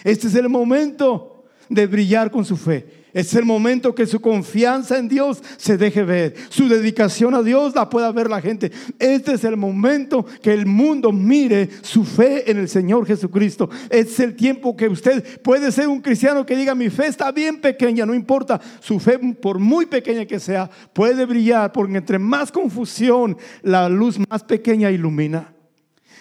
Este 0.04 0.28
es 0.28 0.36
el 0.36 0.50
momento 0.50 1.46
de 1.70 1.88
brillar 1.88 2.30
con 2.30 2.44
su 2.44 2.58
fe. 2.58 3.02
Es 3.14 3.34
el 3.34 3.46
momento 3.46 3.94
que 3.94 4.06
su 4.06 4.22
confianza 4.22 4.98
en 4.98 5.10
Dios 5.10 5.44
se 5.58 5.78
deje 5.78 6.04
ver. 6.04 6.36
Su 6.50 6.70
dedicación 6.70 7.34
a 7.36 7.42
Dios 7.42 7.76
la 7.76 7.90
pueda 7.90 8.12
ver 8.12 8.30
la 8.30 8.42
gente. 8.42 8.72
Este 9.00 9.34
es 9.34 9.44
el 9.44 9.58
momento 9.58 10.26
que 10.42 10.54
el 10.54 10.66
mundo 10.66 11.12
mire 11.12 11.70
su 11.82 12.06
fe 12.06 12.50
en 12.50 12.58
el 12.58 12.70
Señor 12.70 13.06
Jesucristo. 13.06 13.70
Es 13.90 14.20
el 14.20 14.36
tiempo 14.36 14.76
que 14.76 14.88
usted 14.88 15.42
puede 15.42 15.72
ser 15.72 15.88
un 15.88 16.02
cristiano 16.02 16.46
que 16.46 16.56
diga 16.56 16.74
mi 16.74 16.90
fe 16.90 17.08
está 17.08 17.32
bien 17.32 17.60
pequeña, 17.60 18.06
no 18.06 18.14
importa. 18.14 18.60
Su 18.80 19.00
fe, 19.00 19.20
por 19.20 19.60
muy 19.60 19.86
pequeña 19.86 20.26
que 20.26 20.40
sea, 20.40 20.70
puede 20.94 21.26
brillar 21.26 21.72
porque 21.72 21.98
entre 21.98 22.20
más 22.20 22.52
confusión, 22.52 23.38
la 23.62 23.90
luz 23.90 24.18
más 24.30 24.44
pequeña 24.44 24.90
ilumina. 24.90 25.54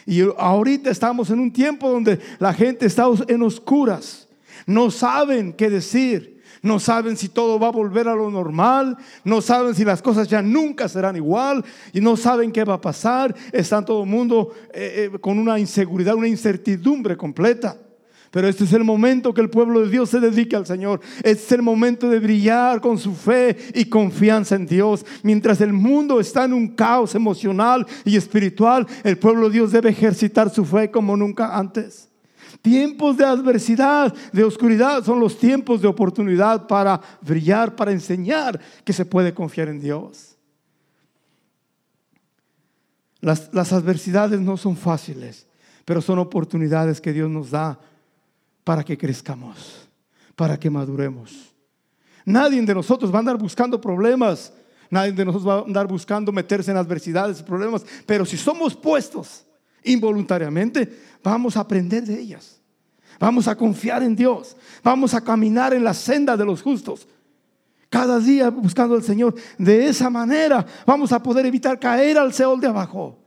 Y 0.06 0.22
ahorita 0.36 0.90
estamos 0.90 1.30
en 1.30 1.40
un 1.40 1.52
tiempo 1.52 1.90
donde 1.90 2.18
la 2.38 2.52
gente 2.52 2.86
está 2.86 3.06
en 3.28 3.42
oscuras. 3.42 4.28
No 4.66 4.90
saben 4.90 5.52
qué 5.52 5.70
decir. 5.70 6.40
No 6.62 6.78
saben 6.78 7.16
si 7.16 7.28
todo 7.30 7.58
va 7.58 7.68
a 7.68 7.72
volver 7.72 8.06
a 8.08 8.14
lo 8.14 8.30
normal. 8.30 8.96
No 9.24 9.40
saben 9.40 9.74
si 9.74 9.84
las 9.84 10.02
cosas 10.02 10.28
ya 10.28 10.42
nunca 10.42 10.88
serán 10.88 11.16
igual. 11.16 11.64
Y 11.92 12.00
no 12.00 12.16
saben 12.16 12.52
qué 12.52 12.64
va 12.64 12.74
a 12.74 12.80
pasar. 12.80 13.34
Están 13.52 13.84
todo 13.84 14.02
el 14.02 14.08
mundo 14.08 14.52
eh, 14.72 15.10
eh, 15.12 15.18
con 15.18 15.38
una 15.38 15.58
inseguridad, 15.58 16.14
una 16.14 16.28
incertidumbre 16.28 17.16
completa. 17.16 17.76
Pero 18.30 18.46
este 18.46 18.62
es 18.62 18.72
el 18.72 18.84
momento 18.84 19.34
que 19.34 19.40
el 19.40 19.50
pueblo 19.50 19.80
de 19.80 19.90
Dios 19.90 20.10
se 20.10 20.20
dedique 20.20 20.54
al 20.54 20.66
Señor. 20.66 21.00
Este 21.16 21.44
es 21.44 21.52
el 21.52 21.62
momento 21.62 22.08
de 22.08 22.20
brillar 22.20 22.80
con 22.80 22.96
su 22.96 23.12
fe 23.14 23.56
y 23.74 23.86
confianza 23.86 24.54
en 24.54 24.66
Dios. 24.66 25.04
Mientras 25.24 25.60
el 25.60 25.72
mundo 25.72 26.20
está 26.20 26.44
en 26.44 26.52
un 26.52 26.68
caos 26.68 27.16
emocional 27.16 27.84
y 28.04 28.16
espiritual, 28.16 28.86
el 29.02 29.18
pueblo 29.18 29.48
de 29.48 29.54
Dios 29.54 29.72
debe 29.72 29.90
ejercitar 29.90 30.48
su 30.50 30.64
fe 30.64 30.92
como 30.92 31.16
nunca 31.16 31.56
antes. 31.56 32.08
Tiempos 32.62 33.16
de 33.16 33.24
adversidad, 33.24 34.14
de 34.32 34.44
oscuridad, 34.44 35.02
son 35.02 35.18
los 35.18 35.36
tiempos 35.36 35.82
de 35.82 35.88
oportunidad 35.88 36.68
para 36.68 37.00
brillar, 37.22 37.74
para 37.74 37.90
enseñar 37.90 38.60
que 38.84 38.92
se 38.92 39.04
puede 39.04 39.34
confiar 39.34 39.68
en 39.68 39.80
Dios. 39.80 40.36
Las, 43.20 43.52
las 43.52 43.72
adversidades 43.72 44.40
no 44.40 44.56
son 44.56 44.76
fáciles, 44.76 45.48
pero 45.84 46.00
son 46.00 46.20
oportunidades 46.20 47.00
que 47.00 47.12
Dios 47.12 47.28
nos 47.28 47.50
da 47.50 47.80
para 48.70 48.84
que 48.84 48.96
crezcamos, 48.96 49.88
para 50.36 50.56
que 50.56 50.70
maduremos. 50.70 51.52
Nadie 52.24 52.62
de 52.62 52.72
nosotros 52.72 53.12
va 53.12 53.16
a 53.16 53.18
andar 53.18 53.36
buscando 53.36 53.80
problemas, 53.80 54.52
nadie 54.88 55.10
de 55.10 55.24
nosotros 55.24 55.48
va 55.48 55.58
a 55.58 55.64
andar 55.64 55.88
buscando 55.88 56.30
meterse 56.30 56.70
en 56.70 56.76
adversidades 56.76 57.40
y 57.40 57.42
problemas, 57.42 57.84
pero 58.06 58.24
si 58.24 58.36
somos 58.36 58.76
puestos 58.76 59.44
involuntariamente, 59.82 60.88
vamos 61.20 61.56
a 61.56 61.62
aprender 61.62 62.04
de 62.04 62.20
ellas. 62.20 62.60
Vamos 63.18 63.48
a 63.48 63.56
confiar 63.56 64.04
en 64.04 64.14
Dios, 64.14 64.56
vamos 64.84 65.14
a 65.14 65.20
caminar 65.20 65.74
en 65.74 65.82
la 65.82 65.92
senda 65.92 66.36
de 66.36 66.44
los 66.44 66.62
justos. 66.62 67.08
Cada 67.88 68.20
día 68.20 68.50
buscando 68.50 68.94
al 68.94 69.02
Señor. 69.02 69.34
De 69.58 69.88
esa 69.88 70.08
manera 70.10 70.64
vamos 70.86 71.10
a 71.10 71.20
poder 71.20 71.44
evitar 71.44 71.76
caer 71.80 72.16
al 72.16 72.32
Seol 72.32 72.60
de 72.60 72.68
abajo. 72.68 73.18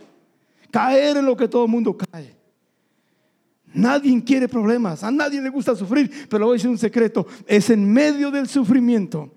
Caer 0.72 1.18
en 1.18 1.26
lo 1.26 1.36
que 1.36 1.50
todo 1.50 1.66
el 1.66 1.70
mundo 1.70 1.98
cae. 1.98 2.43
Nadie 3.74 4.24
quiere 4.24 4.48
problemas, 4.48 5.04
a 5.04 5.12
nadie 5.12 5.42
le 5.42 5.50
gusta 5.50 5.76
sufrir, 5.76 6.28
pero 6.30 6.46
voy 6.46 6.54
a 6.54 6.58
decir 6.58 6.70
un 6.70 6.78
secreto, 6.78 7.26
es 7.48 7.70
en 7.70 7.92
medio 7.92 8.30
del 8.30 8.48
sufrimiento 8.48 9.32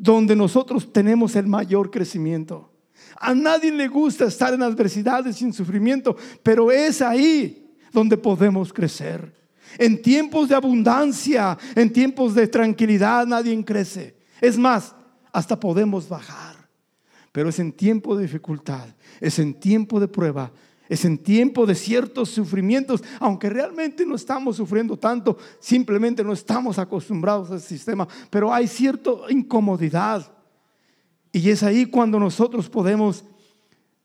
donde 0.00 0.34
nosotros 0.34 0.90
tenemos 0.90 1.36
el 1.36 1.46
mayor 1.46 1.90
crecimiento. 1.90 2.72
A 3.16 3.34
nadie 3.34 3.70
le 3.70 3.86
gusta 3.86 4.24
estar 4.24 4.54
en 4.54 4.62
adversidades 4.62 5.36
sin 5.36 5.52
sufrimiento, 5.52 6.16
pero 6.42 6.72
es 6.72 7.02
ahí 7.02 7.70
donde 7.92 8.16
podemos 8.16 8.72
crecer. 8.72 9.34
En 9.76 10.00
tiempos 10.00 10.48
de 10.48 10.54
abundancia, 10.54 11.58
en 11.74 11.92
tiempos 11.92 12.34
de 12.34 12.48
tranquilidad, 12.48 13.26
nadie 13.26 13.62
crece. 13.62 14.16
Es 14.40 14.56
más, 14.56 14.94
hasta 15.32 15.60
podemos 15.60 16.08
bajar. 16.08 16.56
Pero 17.30 17.50
es 17.50 17.58
en 17.58 17.70
tiempo 17.70 18.16
de 18.16 18.22
dificultad, 18.22 18.88
es 19.20 19.38
en 19.38 19.52
tiempo 19.52 20.00
de 20.00 20.08
prueba, 20.08 20.50
es 20.90 21.04
en 21.04 21.18
tiempo 21.18 21.66
de 21.66 21.76
ciertos 21.76 22.30
sufrimientos, 22.30 23.00
aunque 23.20 23.48
realmente 23.48 24.04
no 24.04 24.16
estamos 24.16 24.56
sufriendo 24.56 24.98
tanto, 24.98 25.38
simplemente 25.60 26.24
no 26.24 26.32
estamos 26.32 26.80
acostumbrados 26.80 27.48
al 27.52 27.60
sistema, 27.60 28.08
pero 28.28 28.52
hay 28.52 28.66
cierta 28.66 29.12
incomodidad. 29.28 30.32
Y 31.30 31.48
es 31.48 31.62
ahí 31.62 31.86
cuando 31.86 32.18
nosotros 32.18 32.68
podemos 32.68 33.24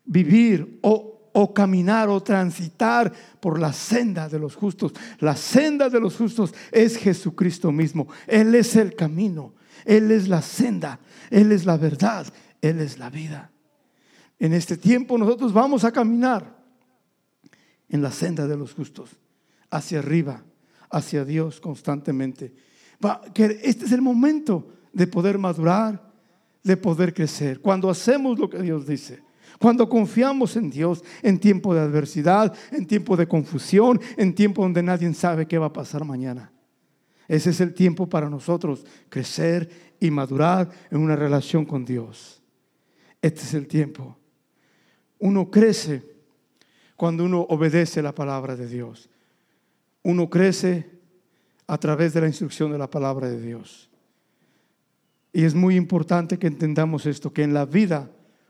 vivir 0.05 0.77
o, 0.83 1.31
o, 1.33 1.53
caminar 1.55 2.07
o 2.07 2.21
transitar 2.21 3.11
por 3.39 3.59
la 3.59 3.73
senda 3.73 4.29
de 4.29 4.37
los 4.37 4.55
justos. 4.55 4.93
La 5.19 5.35
senda 5.35 5.89
de 5.89 5.99
los 5.99 6.15
justos 6.15 6.53
es 6.71 6.97
Jesucristo 6.97 7.71
mismo. 7.71 8.07
Él 8.27 8.53
es 8.53 8.75
el 8.75 8.93
camino, 8.95 9.55
Él 9.85 10.11
es 10.11 10.27
la 10.27 10.43
senda, 10.43 10.99
Él 11.31 11.51
es 11.51 11.65
la 11.65 11.77
verdad, 11.77 12.31
Él 12.61 12.79
es 12.79 12.99
la 12.99 13.09
vida. 13.09 13.51
En 14.37 14.53
este 14.53 14.77
tiempo 14.77 15.17
nosotros 15.17 15.51
vamos 15.51 15.83
a 15.83 15.91
caminar 15.91 16.63
en 17.89 18.01
la 18.01 18.11
senda 18.11 18.47
de 18.47 18.57
los 18.57 18.73
justos, 18.73 19.09
hacia 19.69 19.99
arriba, 19.99 20.43
hacia 20.89 21.25
Dios 21.25 21.59
constantemente. 21.59 22.53
Este 23.35 23.85
es 23.85 23.91
el 23.91 24.01
momento 24.01 24.67
de 24.93 25.07
poder 25.07 25.37
madurar, 25.37 26.13
de 26.63 26.77
poder 26.77 27.13
crecer. 27.13 27.59
Cuando 27.59 27.89
hacemos 27.89 28.39
lo 28.39 28.49
que 28.49 28.61
Dios 28.61 28.87
dice, 28.87 29.21
cuando 29.59 29.87
confiamos 29.87 30.55
en 30.57 30.69
Dios 30.69 31.03
en 31.21 31.39
tiempo 31.39 31.73
de 31.73 31.81
adversidad, 31.81 32.53
en 32.71 32.85
tiempo 32.85 33.15
de 33.15 33.27
confusión, 33.27 34.01
en 34.17 34.33
tiempo 34.33 34.63
donde 34.63 34.83
nadie 34.83 35.13
sabe 35.13 35.47
qué 35.47 35.57
va 35.57 35.67
a 35.67 35.73
pasar 35.73 36.03
mañana. 36.03 36.51
Ese 37.27 37.51
es 37.51 37.61
el 37.61 37.73
tiempo 37.73 38.07
para 38.07 38.29
nosotros 38.29 38.85
crecer 39.09 39.95
y 39.99 40.11
madurar 40.11 40.69
en 40.91 40.99
una 40.99 41.15
relación 41.15 41.65
con 41.65 41.85
Dios. 41.85 42.41
Este 43.21 43.41
es 43.41 43.53
el 43.53 43.67
tiempo. 43.67 44.17
Uno 45.19 45.49
crece 45.49 46.03
cuando 46.95 47.25
uno 47.25 47.41
obedece 47.49 48.01
la 48.01 48.13
palabra 48.13 48.55
de 48.55 48.67
Dios. 48.67 49.09
Uno 50.03 50.29
crece 50.29 50.89
a 51.67 51.77
través 51.77 52.13
de 52.13 52.21
la 52.21 52.27
instrucción 52.27 52.71
de 52.71 52.77
la 52.77 52.89
palabra 52.89 53.29
de 53.29 53.41
Dios. 53.41 53.89
Y 55.33 55.43
es 55.43 55.53
muy 55.53 55.75
importante 55.75 56.39
que 56.39 56.47
entendamos 56.47 57.05
esto, 57.05 57.33
que 57.33 57.43
en 57.43 57.53
la 57.53 57.65
vida 57.65 58.09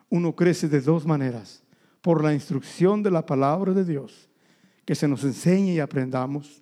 uno 0.09 0.35
crece 0.35 0.67
de 0.67 0.81
dos 0.81 1.05
maneras. 1.05 1.63
Por 2.01 2.23
la 2.23 2.33
instrucción 2.33 3.01
de 3.01 3.09
la 3.09 3.25
palabra 3.25 3.73
de 3.73 3.83
Dios, 3.83 4.29
que 4.85 4.93
se 4.93 5.07
nos 5.07 5.23
enseñe 5.23 5.73
y 5.73 5.79
aprendamos, 5.79 6.61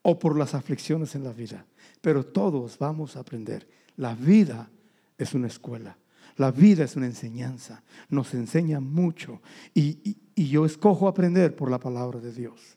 o 0.00 0.18
por 0.18 0.38
las 0.38 0.54
aflicciones 0.54 1.14
en 1.14 1.24
la 1.24 1.32
vida. 1.32 1.66
Pero 2.00 2.24
todos 2.24 2.78
vamos 2.78 3.16
a 3.16 3.20
aprender. 3.20 3.68
La 3.96 4.14
vida 4.14 4.70
es 5.18 5.34
una 5.34 5.46
escuela. 5.46 5.96
La 6.42 6.50
vida 6.50 6.82
es 6.82 6.96
una 6.96 7.06
enseñanza. 7.06 7.84
Nos 8.08 8.34
enseña 8.34 8.80
mucho. 8.80 9.40
Y, 9.74 10.16
yo 10.34 10.66
escojo 10.66 11.06
aprender 11.06 11.54
por 11.54 11.70
la 11.70 11.78
palabra 11.78 12.18
de 12.18 12.32
Dios. 12.32 12.76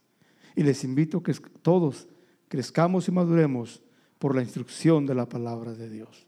Y 0.55 0.61
les 0.61 0.83
invito 0.83 1.23
que 1.23 1.33
todos 1.63 2.07
crezcamos 2.47 3.07
y 3.07 3.11
maduremos 3.11 3.81
por 4.19 4.35
la 4.35 4.43
instrucción 4.43 5.07
de 5.07 5.15
la 5.15 5.27
palabra 5.27 5.73
de 5.73 5.89
Dios. 5.89 6.27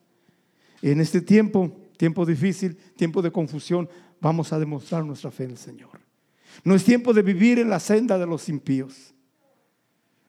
Y 0.82 0.90
en 0.90 1.00
este 1.00 1.22
tiempo, 1.22 1.72
tiempo 1.96 2.26
difícil, 2.26 2.76
tiempo 2.96 3.22
de 3.22 3.30
confusión, 3.30 3.88
vamos 4.20 4.52
a 4.52 4.58
demostrar 4.58 5.06
nuestra 5.06 5.30
fe 5.30 5.44
en 5.44 5.52
el 5.52 5.58
Señor. 5.60 6.00
No 6.64 6.74
es 6.74 6.84
tiempo 6.84 7.14
de 7.14 7.22
vivir 7.22 7.60
en 7.60 7.70
la 7.70 7.80
senda 7.80 8.18
de 8.18 8.26
los 8.26 8.50
impíos. 8.50 9.14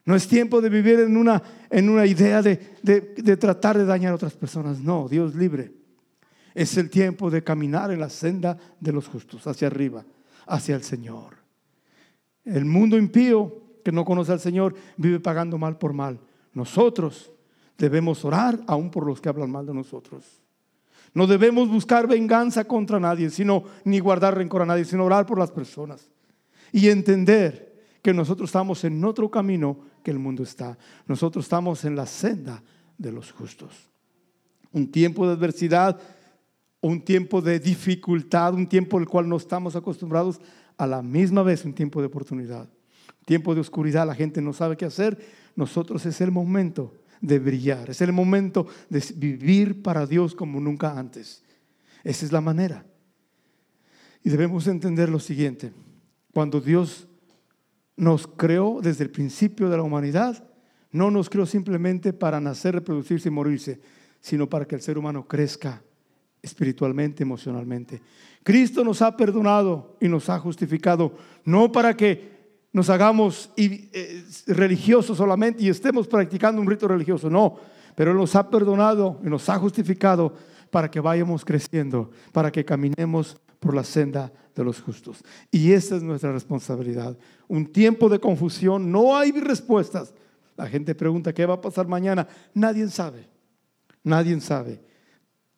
No 0.05 0.15
es 0.15 0.27
tiempo 0.27 0.61
de 0.61 0.69
vivir 0.69 0.99
en 0.99 1.17
una, 1.17 1.41
en 1.71 1.89
una 1.89 2.05
idea 2.05 2.43
de, 2.43 2.59
de 2.83 3.37
tratar 3.37 3.79
de 3.79 3.85
dañar 3.85 4.11
a 4.11 4.15
otras 4.15 4.35
personas. 4.35 4.79
No, 4.79 5.09
Dios 5.09 5.33
libre. 5.33 5.78
Es 6.59 6.75
el 6.75 6.89
tiempo 6.89 7.29
de 7.29 7.41
caminar 7.41 7.89
en 7.91 8.01
la 8.01 8.09
senda 8.09 8.57
de 8.81 8.91
los 8.91 9.07
justos, 9.07 9.47
hacia 9.47 9.67
arriba 9.67 10.03
hacia 10.49 10.75
el 10.75 10.83
Señor. 10.83 11.37
El 12.43 12.65
mundo 12.65 12.97
impío 12.97 13.61
que 13.83 13.91
no 13.91 14.03
conoce 14.03 14.33
al 14.33 14.39
Señor 14.39 14.75
vive 14.97 15.19
pagando 15.19 15.57
mal 15.57 15.77
por 15.77 15.93
mal. 15.93 16.19
Nosotros 16.53 17.31
debemos 17.77 18.25
orar 18.25 18.59
aún 18.67 18.91
por 18.91 19.05
los 19.05 19.21
que 19.21 19.29
hablan 19.29 19.51
mal 19.51 19.65
de 19.65 19.73
nosotros. 19.73 20.25
No 21.13 21.27
debemos 21.27 21.69
buscar 21.69 22.07
venganza 22.07 22.65
contra 22.65 22.99
nadie, 22.99 23.29
sino 23.29 23.63
ni 23.85 23.99
guardar 23.99 24.35
rencor 24.35 24.63
a 24.63 24.65
nadie, 24.65 24.83
sino 24.83 25.05
orar 25.05 25.25
por 25.25 25.39
las 25.39 25.51
personas 25.51 26.09
y 26.71 26.89
entender 26.89 27.69
que 28.01 28.13
nosotros 28.13 28.49
estamos 28.49 28.83
en 28.83 29.03
otro 29.05 29.31
camino 29.31 29.77
que 30.03 30.11
el 30.11 30.19
mundo 30.19 30.43
está. 30.43 30.77
Nosotros 31.07 31.45
estamos 31.45 31.85
en 31.85 31.95
la 31.95 32.05
senda 32.05 32.61
de 32.97 33.11
los 33.11 33.31
justos. 33.31 33.89
Un 34.71 34.91
tiempo 34.91 35.25
de 35.25 35.33
adversidad 35.33 35.99
un 36.81 37.01
tiempo 37.01 37.41
de 37.41 37.59
dificultad, 37.59 38.53
un 38.53 38.67
tiempo 38.67 38.97
al 38.97 39.07
cual 39.07 39.27
no 39.27 39.37
estamos 39.37 39.75
acostumbrados, 39.75 40.39
a 40.77 40.87
la 40.87 41.01
misma 41.01 41.43
vez 41.43 41.65
un 41.65 41.73
tiempo 41.73 41.99
de 41.99 42.07
oportunidad. 42.07 42.69
Tiempo 43.25 43.53
de 43.53 43.61
oscuridad, 43.61 44.07
la 44.07 44.15
gente 44.15 44.41
no 44.41 44.53
sabe 44.53 44.77
qué 44.77 44.85
hacer. 44.85 45.19
Nosotros 45.55 46.05
es 46.05 46.21
el 46.21 46.31
momento 46.31 46.93
de 47.19 47.37
brillar, 47.37 47.89
es 47.89 47.99
el 48.01 48.13
momento 48.13 48.65
de 48.89 49.03
vivir 49.17 49.83
para 49.83 50.05
Dios 50.05 50.33
como 50.33 50.59
nunca 50.61 50.97
antes. 50.97 51.43
Esa 52.03 52.25
es 52.25 52.31
la 52.31 52.39
manera. 52.39 52.85
Y 54.23 54.29
debemos 54.29 54.67
entender 54.67 55.09
lo 55.09 55.19
siguiente, 55.19 55.73
cuando 56.33 56.61
Dios 56.61 57.07
nos 57.97 58.27
creó 58.27 58.79
desde 58.81 59.03
el 59.03 59.09
principio 59.09 59.69
de 59.69 59.77
la 59.77 59.83
humanidad, 59.83 60.47
no 60.91 61.11
nos 61.11 61.29
creó 61.29 61.45
simplemente 61.45 62.13
para 62.13 62.39
nacer, 62.39 62.73
reproducirse 62.75 63.27
y 63.27 63.31
morirse, 63.31 63.81
sino 64.21 64.49
para 64.49 64.65
que 64.65 64.75
el 64.75 64.81
ser 64.81 64.97
humano 64.97 65.27
crezca 65.27 65.83
espiritualmente, 66.41 67.23
emocionalmente. 67.23 68.01
Cristo 68.43 68.83
nos 68.83 69.01
ha 69.01 69.15
perdonado 69.15 69.97
y 69.99 70.07
nos 70.07 70.29
ha 70.29 70.39
justificado, 70.39 71.13
no 71.45 71.71
para 71.71 71.95
que 71.95 72.39
nos 72.71 72.89
hagamos 72.89 73.51
eh, 73.57 74.23
religiosos 74.47 75.17
solamente 75.17 75.63
y 75.63 75.69
estemos 75.69 76.07
practicando 76.07 76.61
un 76.61 76.69
rito 76.69 76.87
religioso, 76.87 77.29
no, 77.29 77.57
pero 77.95 78.13
nos 78.13 78.35
ha 78.35 78.49
perdonado 78.49 79.19
y 79.23 79.29
nos 79.29 79.49
ha 79.49 79.57
justificado 79.57 80.33
para 80.69 80.89
que 80.89 80.99
vayamos 80.99 81.43
creciendo, 81.43 82.11
para 82.31 82.51
que 82.51 82.63
caminemos 82.63 83.37
por 83.59 83.73
la 83.73 83.83
senda 83.83 84.31
de 84.55 84.63
los 84.63 84.81
justos. 84.81 85.23
Y 85.51 85.71
esa 85.71 85.95
es 85.95 86.03
nuestra 86.03 86.31
responsabilidad. 86.31 87.17
Un 87.47 87.65
tiempo 87.65 88.07
de 88.07 88.19
confusión, 88.19 88.91
no 88.91 89.17
hay 89.17 89.31
respuestas. 89.31 90.13
La 90.55 90.67
gente 90.67 90.93
pregunta, 90.95 91.33
¿qué 91.33 91.45
va 91.45 91.55
a 91.55 91.61
pasar 91.61 91.87
mañana? 91.87 92.27
Nadie 92.53 92.87
sabe, 92.89 93.27
nadie 94.03 94.39
sabe. 94.41 94.81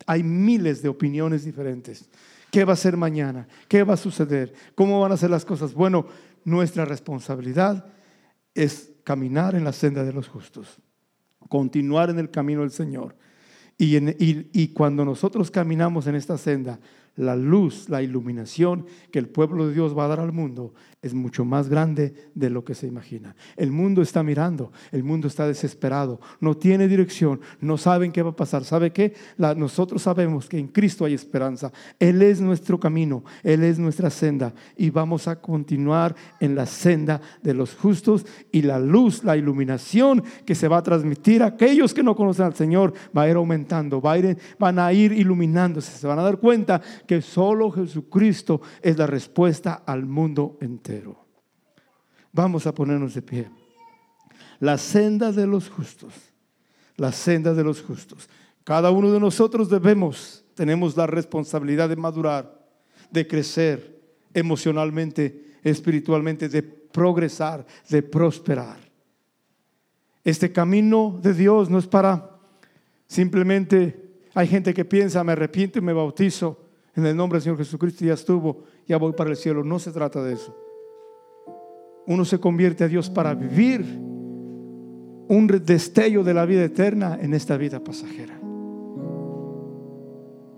Hay 0.06 0.24
miles 0.24 0.82
de 0.82 0.90
opiniones 0.90 1.46
diferentes. 1.46 2.10
¿Qué 2.52 2.66
va 2.66 2.74
a 2.74 2.78
ser 2.78 2.98
mañana? 2.98 3.48
¿Qué 3.68 3.84
va 3.84 3.94
a 3.94 3.98
suceder? 3.98 4.54
¿Cómo 4.76 5.00
van 5.00 5.12
a 5.12 5.18
ser 5.18 5.30
las 5.30 5.46
cosas? 5.46 5.74
Bueno, 5.74 6.06
nuestra 6.44 6.86
responsabilidad 6.86 7.86
es 8.54 8.92
caminar 9.04 9.56
en 9.56 9.64
la 9.64 9.74
senda 9.74 10.04
de 10.04 10.14
los 10.14 10.28
justos, 10.28 10.78
continuar 11.48 12.10
en 12.10 12.20
el 12.20 12.30
camino 12.30 12.62
del 12.62 12.72
Señor. 12.72 13.16
Y, 13.78 13.98
y 14.54 14.68
cuando 14.70 15.06
nosotros 15.06 15.50
caminamos 15.50 16.06
en 16.08 16.16
esta 16.16 16.38
senda, 16.38 16.80
la 17.16 17.36
luz, 17.36 17.90
la 17.90 18.02
iluminación 18.02 18.86
que 19.12 19.20
el 19.20 19.28
pueblo 19.28 19.68
de 19.68 19.74
Dios 19.74 19.98
va 19.98 20.06
a 20.06 20.10
dar 20.10 20.20
al 20.20 20.32
mundo 20.32 20.74
es 21.02 21.16
mucho 21.16 21.44
más 21.46 21.68
grande 21.68 22.14
de 22.36 22.52
lo 22.52 22.64
que 22.64 22.76
se 22.76 22.86
imagina. 22.86 23.36
El 23.58 23.72
mundo 23.72 24.04
está 24.04 24.22
mirando, 24.22 24.72
el 24.92 25.04
mundo 25.04 25.28
está 25.28 25.48
desesperado, 25.48 26.20
no 26.40 26.56
tiene 26.56 26.88
dirección, 26.88 27.42
no 27.60 27.78
saben 27.78 28.12
qué 28.12 28.22
va 28.22 28.32
a 28.32 28.36
pasar. 28.36 28.64
¿Sabe 28.64 28.92
qué? 28.92 29.14
nosotros 29.38 30.04
sabemos 30.04 30.48
que 30.48 30.60
en 30.60 30.68
Cristo 30.68 31.06
hay 31.06 31.16
esperanza. 31.16 31.72
Él 32.00 32.22
es 32.22 32.40
nuestro 32.40 32.80
camino, 32.80 33.24
Él 33.42 33.64
es 33.64 33.80
nuestra 33.80 34.12
senda 34.12 34.54
y 34.78 34.92
vamos 34.92 35.28
a 35.28 35.42
continuar 35.42 36.16
en 36.40 36.54
la 36.54 36.68
senda 36.68 37.20
de 37.42 37.56
los 37.56 37.74
justos 37.76 38.26
y 38.52 38.62
la 38.62 38.80
luz, 38.80 39.24
la 39.24 39.36
iluminación 39.36 40.24
que 40.46 40.54
se 40.54 40.68
va 40.68 40.78
a 40.78 40.84
transmitir 40.84 41.42
a 41.42 41.48
aquellos 41.48 41.96
que 41.96 42.04
no 42.04 42.16
conocen 42.16 42.46
al 42.46 42.56
Señor 42.56 42.94
va 43.18 43.24
a 43.24 43.30
ir 43.30 43.38
aumentando, 43.38 44.00
va 44.00 44.14
a 44.14 44.18
ir, 44.20 44.38
van 44.60 44.78
a 44.78 44.94
ir 44.94 45.14
iluminándose, 45.14 45.92
se 45.92 46.06
van 46.06 46.20
a 46.20 46.24
dar 46.24 46.38
cuenta 46.38 46.80
que 47.08 47.22
solo 47.24 47.72
Jesucristo 47.72 48.62
es 48.84 48.98
la 48.98 49.08
respuesta 49.08 49.82
al 49.86 50.06
mundo 50.06 50.58
entero. 50.62 50.91
Vamos 52.32 52.66
a 52.66 52.74
ponernos 52.74 53.14
de 53.14 53.22
pie. 53.22 53.50
La 54.60 54.78
senda 54.78 55.32
de 55.32 55.48
los 55.48 55.70
justos, 55.70 56.14
la 56.96 57.12
senda 57.12 57.54
de 57.54 57.64
los 57.64 57.82
justos. 57.82 58.30
Cada 58.64 58.92
uno 58.92 59.12
de 59.12 59.20
nosotros 59.20 59.70
debemos, 59.70 60.44
tenemos 60.56 60.96
la 60.96 61.08
responsabilidad 61.08 61.90
de 61.90 61.96
madurar, 61.96 62.60
de 63.10 63.28
crecer 63.28 64.00
emocionalmente, 64.34 65.58
espiritualmente, 65.64 66.48
de 66.48 66.64
progresar, 66.64 67.66
de 67.90 68.04
prosperar. 68.04 68.78
Este 70.24 70.52
camino 70.52 71.20
de 71.22 71.34
Dios 71.34 71.70
no 71.70 71.80
es 71.80 71.88
para 71.88 72.38
simplemente, 73.08 74.20
hay 74.34 74.48
gente 74.48 74.74
que 74.74 74.86
piensa, 74.86 75.24
me 75.24 75.32
arrepiento 75.32 75.80
y 75.80 75.82
me 75.82 75.94
bautizo 75.94 76.72
en 76.96 77.06
el 77.06 77.16
nombre 77.16 77.38
del 77.38 77.44
Señor 77.44 77.58
Jesucristo 77.58 78.06
ya 78.06 78.14
estuvo, 78.14 78.64
ya 78.88 78.98
voy 78.98 79.14
para 79.14 79.30
el 79.30 79.38
cielo. 79.38 79.64
No 79.64 79.80
se 79.80 79.92
trata 79.92 80.22
de 80.24 80.34
eso. 80.34 80.56
Uno 82.12 82.26
se 82.26 82.42
convierte 82.42 82.84
a 82.84 82.90
Dios 82.90 83.10
para 83.10 83.34
vivir 83.34 83.86
un 85.30 85.48
destello 85.64 86.26
de 86.26 86.34
la 86.34 86.46
vida 86.46 86.66
eterna 86.66 87.18
en 87.22 87.34
esta 87.34 87.56
vida 87.56 87.82
pasajera. 87.82 88.38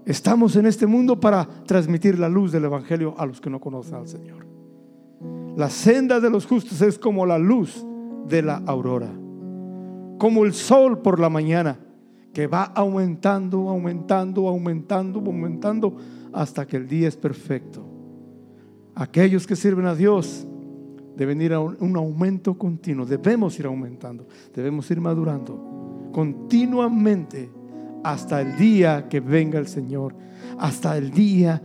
Estamos 0.03 0.55
en 0.55 0.65
este 0.65 0.87
mundo 0.87 1.19
para 1.19 1.47
transmitir 1.67 2.17
la 2.17 2.27
luz 2.27 2.51
del 2.51 2.65
Evangelio 2.65 3.13
a 3.19 3.27
los 3.27 3.39
que 3.39 3.51
no 3.51 3.59
conocen 3.59 3.95
al 3.95 4.07
Señor. 4.07 4.47
La 5.55 5.69
senda 5.69 6.19
de 6.19 6.31
los 6.31 6.47
justos 6.47 6.81
es 6.81 6.97
como 6.97 7.23
la 7.23 7.37
luz 7.37 7.85
de 8.27 8.41
la 8.41 8.63
aurora, 8.65 9.11
como 10.17 10.45
el 10.45 10.53
sol 10.53 11.03
por 11.03 11.19
la 11.19 11.29
mañana, 11.29 11.77
que 12.33 12.47
va 12.47 12.63
aumentando, 12.63 13.69
aumentando, 13.69 14.47
aumentando, 14.47 15.19
aumentando, 15.19 15.97
hasta 16.33 16.65
que 16.65 16.77
el 16.77 16.87
día 16.87 17.07
es 17.07 17.15
perfecto. 17.15 17.85
Aquellos 18.95 19.45
que 19.45 19.55
sirven 19.55 19.85
a 19.85 19.93
Dios 19.93 20.47
deben 21.15 21.41
ir 21.41 21.53
a 21.53 21.59
un, 21.59 21.95
aumento 21.95 22.57
continuo, 22.57 23.05
debemos 23.05 23.59
ir 23.59 23.65
aumentando, 23.65 24.27
debemos 24.53 24.89
ir 24.91 24.99
madurando 24.99 26.09
continuamente 26.11 27.51
hasta 28.03 28.41
el 28.41 28.57
día 28.57 29.07
que 29.09 29.19
venga 29.19 29.59
el 29.59 29.67
Señor, 29.67 30.15
hasta 30.57 30.97
el 30.97 31.11
día 31.11 31.61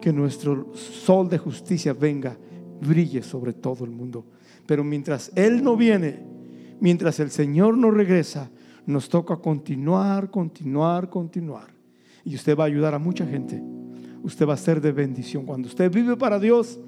que 0.00 0.12
nuestro 0.12 0.74
sol 0.74 1.28
de 1.28 1.38
justicia 1.38 1.92
venga, 1.92 2.36
brille 2.80 3.22
sobre 3.22 3.52
todo 3.52 3.84
el 3.84 3.90
mundo. 3.90 4.24
Pero 4.66 4.84
mientras 4.84 5.32
Él 5.34 5.62
no 5.62 5.76
viene, 5.76 6.22
mientras 6.80 7.20
el 7.20 7.30
Señor 7.30 7.76
no 7.76 7.90
regresa, 7.90 8.50
nos 8.86 9.08
toca 9.08 9.36
continuar, 9.36 10.30
continuar, 10.30 11.10
continuar. 11.10 11.68
Y 12.24 12.34
usted 12.34 12.56
va 12.56 12.64
a 12.64 12.66
ayudar 12.66 12.94
a 12.94 12.98
mucha 12.98 13.26
gente. 13.26 13.62
Usted 14.22 14.46
va 14.46 14.54
a 14.54 14.58
ser 14.58 14.80
de 14.80 14.92
bendición. 14.92 15.46
Cuando 15.46 15.68
usted 15.68 15.90
vive 15.90 16.16
para 16.16 16.38
Dios, 16.38 16.78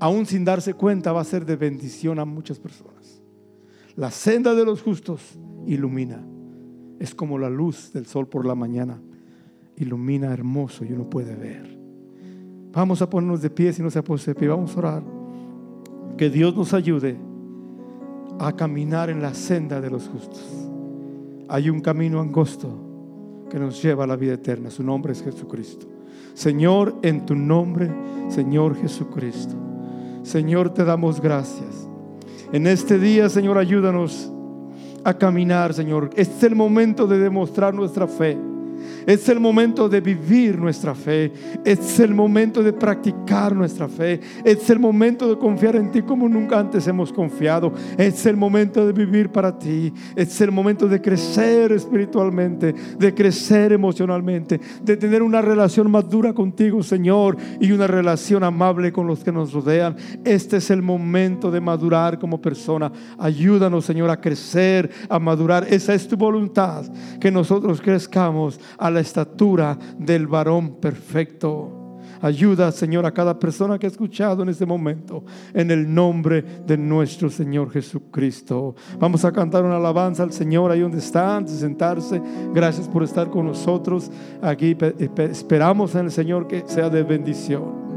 aún 0.00 0.26
sin 0.26 0.44
darse 0.44 0.74
cuenta, 0.74 1.12
va 1.12 1.20
a 1.20 1.24
ser 1.24 1.44
de 1.44 1.56
bendición 1.56 2.18
a 2.18 2.24
muchas 2.24 2.58
personas. 2.58 3.22
La 3.96 4.10
senda 4.10 4.54
de 4.54 4.64
los 4.64 4.82
justos 4.82 5.38
ilumina. 5.66 6.24
Es 6.98 7.14
como 7.14 7.38
la 7.38 7.50
luz 7.50 7.92
del 7.92 8.06
sol 8.06 8.28
por 8.28 8.44
la 8.44 8.54
mañana. 8.54 9.00
Ilumina 9.76 10.32
hermoso 10.32 10.84
y 10.84 10.92
uno 10.92 11.08
puede 11.08 11.34
ver. 11.34 11.78
Vamos 12.72 13.02
a 13.02 13.10
ponernos 13.10 13.42
de 13.42 13.50
pie 13.50 13.72
si 13.72 13.82
no 13.82 13.90
se 13.90 13.98
ha 13.98 14.02
de 14.02 14.34
pie. 14.34 14.48
Vamos 14.48 14.74
a 14.76 14.78
orar. 14.78 15.02
Que 16.16 16.30
Dios 16.30 16.56
nos 16.56 16.74
ayude 16.74 17.16
a 18.38 18.52
caminar 18.52 19.10
en 19.10 19.20
la 19.20 19.34
senda 19.34 19.80
de 19.80 19.90
los 19.90 20.08
justos. 20.08 20.44
Hay 21.48 21.70
un 21.70 21.80
camino 21.80 22.20
angosto 22.20 22.68
que 23.50 23.58
nos 23.58 23.82
lleva 23.82 24.04
a 24.04 24.06
la 24.06 24.16
vida 24.16 24.34
eterna. 24.34 24.70
Su 24.70 24.82
nombre 24.82 25.12
es 25.12 25.22
Jesucristo. 25.22 25.86
Señor, 26.34 26.96
en 27.02 27.26
tu 27.26 27.34
nombre, 27.34 27.90
Señor 28.28 28.76
Jesucristo. 28.76 29.67
Señor, 30.28 30.74
te 30.74 30.84
damos 30.84 31.22
gracias. 31.22 31.88
En 32.52 32.66
este 32.66 32.98
día, 32.98 33.30
Señor, 33.30 33.56
ayúdanos 33.56 34.30
a 35.02 35.14
caminar, 35.14 35.72
Señor. 35.72 36.10
Este 36.16 36.36
es 36.36 36.42
el 36.42 36.54
momento 36.54 37.06
de 37.06 37.18
demostrar 37.18 37.72
nuestra 37.72 38.06
fe. 38.06 38.36
Es 39.08 39.26
el 39.30 39.40
momento 39.40 39.88
de 39.88 40.02
vivir 40.02 40.58
nuestra 40.58 40.94
fe. 40.94 41.32
Es 41.64 41.98
el 41.98 42.14
momento 42.14 42.62
de 42.62 42.74
practicar 42.74 43.56
nuestra 43.56 43.88
fe. 43.88 44.20
Es 44.44 44.68
el 44.68 44.78
momento 44.78 45.26
de 45.30 45.38
confiar 45.38 45.76
en 45.76 45.90
ti 45.90 46.02
como 46.02 46.28
nunca 46.28 46.58
antes 46.58 46.86
hemos 46.86 47.10
confiado. 47.10 47.72
Es 47.96 48.26
el 48.26 48.36
momento 48.36 48.86
de 48.86 48.92
vivir 48.92 49.30
para 49.30 49.58
ti. 49.58 49.90
Es 50.14 50.38
el 50.42 50.52
momento 50.52 50.86
de 50.86 51.00
crecer 51.00 51.72
espiritualmente, 51.72 52.74
de 52.98 53.14
crecer 53.14 53.72
emocionalmente, 53.72 54.60
de 54.82 54.96
tener 54.98 55.22
una 55.22 55.40
relación 55.40 55.90
más 55.90 56.06
dura 56.06 56.34
contigo, 56.34 56.82
Señor, 56.82 57.38
y 57.60 57.72
una 57.72 57.86
relación 57.86 58.44
amable 58.44 58.92
con 58.92 59.06
los 59.06 59.24
que 59.24 59.32
nos 59.32 59.54
rodean. 59.54 59.96
Este 60.22 60.58
es 60.58 60.68
el 60.70 60.82
momento 60.82 61.50
de 61.50 61.62
madurar 61.62 62.18
como 62.18 62.42
persona. 62.42 62.92
Ayúdanos, 63.18 63.86
Señor, 63.86 64.10
a 64.10 64.20
crecer, 64.20 64.90
a 65.08 65.18
madurar. 65.18 65.66
Esa 65.70 65.94
es 65.94 66.06
tu 66.06 66.18
voluntad, 66.18 66.84
que 67.18 67.30
nosotros 67.30 67.80
crezcamos 67.80 68.60
a 68.76 68.97
la 68.98 69.02
estatura 69.02 69.78
del 69.96 70.26
varón 70.26 70.80
perfecto. 70.80 72.00
Ayuda, 72.20 72.72
Señor, 72.72 73.06
a 73.06 73.12
cada 73.12 73.38
persona 73.38 73.78
que 73.78 73.86
ha 73.86 73.90
escuchado 73.90 74.42
en 74.42 74.48
este 74.48 74.66
momento, 74.66 75.24
en 75.54 75.70
el 75.70 75.94
nombre 75.94 76.42
de 76.66 76.76
nuestro 76.76 77.30
Señor 77.30 77.70
Jesucristo. 77.70 78.74
Vamos 78.98 79.24
a 79.24 79.30
cantar 79.30 79.64
una 79.64 79.76
alabanza 79.76 80.24
al 80.24 80.32
Señor 80.32 80.72
ahí 80.72 80.80
donde 80.80 80.98
está, 80.98 81.36
antes 81.36 81.54
de 81.54 81.60
sentarse. 81.60 82.20
Gracias 82.52 82.88
por 82.88 83.04
estar 83.04 83.30
con 83.30 83.46
nosotros. 83.46 84.10
Aquí 84.42 84.76
esperamos 85.30 85.94
en 85.94 86.06
el 86.06 86.10
Señor 86.10 86.48
que 86.48 86.64
sea 86.66 86.90
de 86.90 87.04
bendición. 87.04 87.87